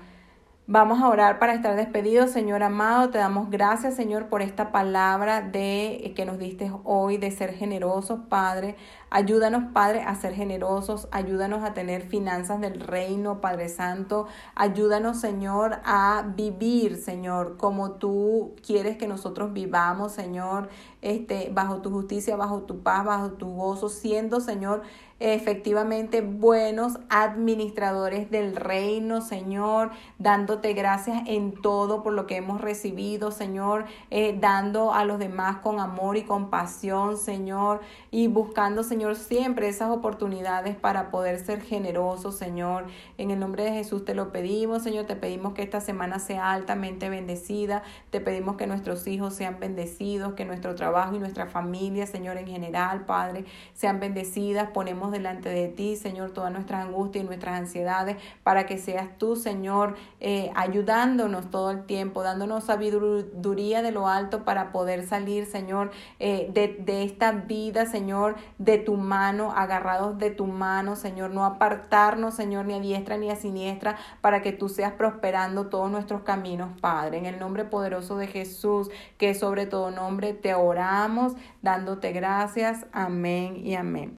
Vamos 0.68 1.00
a 1.00 1.08
orar 1.08 1.38
para 1.38 1.54
estar 1.54 1.76
despedidos, 1.76 2.32
Señor 2.32 2.64
amado. 2.64 3.10
Te 3.10 3.18
damos 3.18 3.50
gracias, 3.50 3.94
Señor, 3.94 4.26
por 4.26 4.42
esta 4.42 4.72
palabra 4.72 5.40
de 5.40 6.12
que 6.16 6.24
nos 6.24 6.40
diste 6.40 6.72
hoy 6.82 7.18
de 7.18 7.30
ser 7.30 7.54
generosos, 7.54 8.18
Padre. 8.28 8.74
Ayúdanos, 9.08 9.72
Padre, 9.72 10.02
a 10.02 10.14
ser 10.16 10.34
generosos. 10.34 11.08
Ayúdanos 11.12 11.62
a 11.62 11.74
tener 11.74 12.02
finanzas 12.02 12.60
del 12.60 12.80
reino, 12.80 13.40
Padre 13.40 13.68
Santo. 13.68 14.26
Ayúdanos, 14.54 15.20
Señor, 15.20 15.78
a 15.84 16.24
vivir, 16.36 16.96
Señor, 16.96 17.56
como 17.56 17.92
tú 17.92 18.54
quieres 18.66 18.96
que 18.96 19.06
nosotros 19.06 19.52
vivamos, 19.52 20.12
Señor, 20.12 20.68
este, 21.02 21.50
bajo 21.52 21.82
tu 21.82 21.90
justicia, 21.90 22.34
bajo 22.34 22.62
tu 22.62 22.82
paz, 22.82 23.04
bajo 23.04 23.32
tu 23.32 23.46
gozo, 23.54 23.88
siendo, 23.88 24.40
Señor, 24.40 24.82
efectivamente 25.18 26.20
buenos 26.20 26.98
administradores 27.08 28.30
del 28.30 28.54
reino, 28.54 29.22
Señor, 29.22 29.90
dándote 30.18 30.74
gracias 30.74 31.22
en 31.26 31.54
todo 31.62 32.02
por 32.02 32.12
lo 32.12 32.26
que 32.26 32.36
hemos 32.36 32.60
recibido, 32.60 33.30
Señor, 33.30 33.86
eh, 34.10 34.36
dando 34.38 34.92
a 34.92 35.04
los 35.04 35.18
demás 35.18 35.58
con 35.58 35.80
amor 35.80 36.16
y 36.16 36.24
compasión, 36.24 37.16
Señor, 37.16 37.80
y 38.10 38.28
buscando, 38.28 38.82
Señor, 38.96 39.16
siempre 39.16 39.68
esas 39.68 39.90
oportunidades 39.90 40.74
para 40.74 41.10
poder 41.10 41.38
ser 41.38 41.60
generosos, 41.60 42.34
Señor. 42.36 42.86
En 43.18 43.30
el 43.30 43.38
nombre 43.38 43.64
de 43.64 43.72
Jesús 43.72 44.06
te 44.06 44.14
lo 44.14 44.32
pedimos, 44.32 44.84
Señor, 44.84 45.04
te 45.04 45.16
pedimos 45.16 45.52
que 45.52 45.60
esta 45.60 45.82
semana 45.82 46.18
sea 46.18 46.52
altamente 46.52 47.10
bendecida, 47.10 47.82
te 48.08 48.22
pedimos 48.22 48.56
que 48.56 48.66
nuestros 48.66 49.06
hijos 49.06 49.34
sean 49.34 49.60
bendecidos, 49.60 50.32
que 50.32 50.46
nuestro 50.46 50.74
trabajo 50.76 51.14
y 51.14 51.18
nuestra 51.18 51.44
familia, 51.44 52.06
Señor, 52.06 52.38
en 52.38 52.46
general, 52.46 53.04
Padre, 53.04 53.44
sean 53.74 54.00
bendecidas. 54.00 54.70
Ponemos 54.70 55.12
delante 55.12 55.50
de 55.50 55.68
ti, 55.68 55.96
Señor, 55.96 56.30
todas 56.30 56.50
nuestras 56.50 56.86
angustias 56.86 57.22
y 57.22 57.26
nuestras 57.26 57.60
ansiedades, 57.60 58.16
para 58.44 58.64
que 58.64 58.78
seas 58.78 59.18
tú, 59.18 59.36
Señor, 59.36 59.96
eh, 60.20 60.50
ayudándonos 60.54 61.50
todo 61.50 61.70
el 61.70 61.84
tiempo, 61.84 62.22
dándonos 62.22 62.64
sabiduría 62.64 63.82
de 63.82 63.92
lo 63.92 64.08
alto 64.08 64.44
para 64.44 64.72
poder 64.72 65.06
salir, 65.06 65.44
Señor, 65.44 65.90
eh, 66.18 66.48
de, 66.54 66.68
de 66.82 67.02
esta 67.02 67.32
vida, 67.32 67.84
Señor, 67.84 68.36
de 68.56 68.85
tu 68.86 68.96
mano, 68.96 69.52
agarrados 69.54 70.16
de 70.16 70.30
tu 70.30 70.46
mano, 70.46 70.96
Señor, 70.96 71.30
no 71.30 71.44
apartarnos, 71.44 72.34
Señor, 72.34 72.64
ni 72.64 72.74
a 72.74 72.80
diestra 72.80 73.18
ni 73.18 73.30
a 73.30 73.36
siniestra, 73.36 73.96
para 74.22 74.40
que 74.40 74.52
tú 74.52 74.70
seas 74.70 74.92
prosperando 74.92 75.66
todos 75.66 75.90
nuestros 75.90 76.22
caminos, 76.22 76.70
Padre. 76.80 77.18
En 77.18 77.26
el 77.26 77.38
nombre 77.38 77.64
poderoso 77.64 78.16
de 78.16 78.28
Jesús, 78.28 78.88
que 79.18 79.34
sobre 79.34 79.66
todo 79.66 79.90
nombre 79.90 80.32
te 80.32 80.54
oramos, 80.54 81.34
dándote 81.60 82.12
gracias. 82.12 82.86
Amén 82.92 83.56
y 83.66 83.74
amén. 83.74 84.14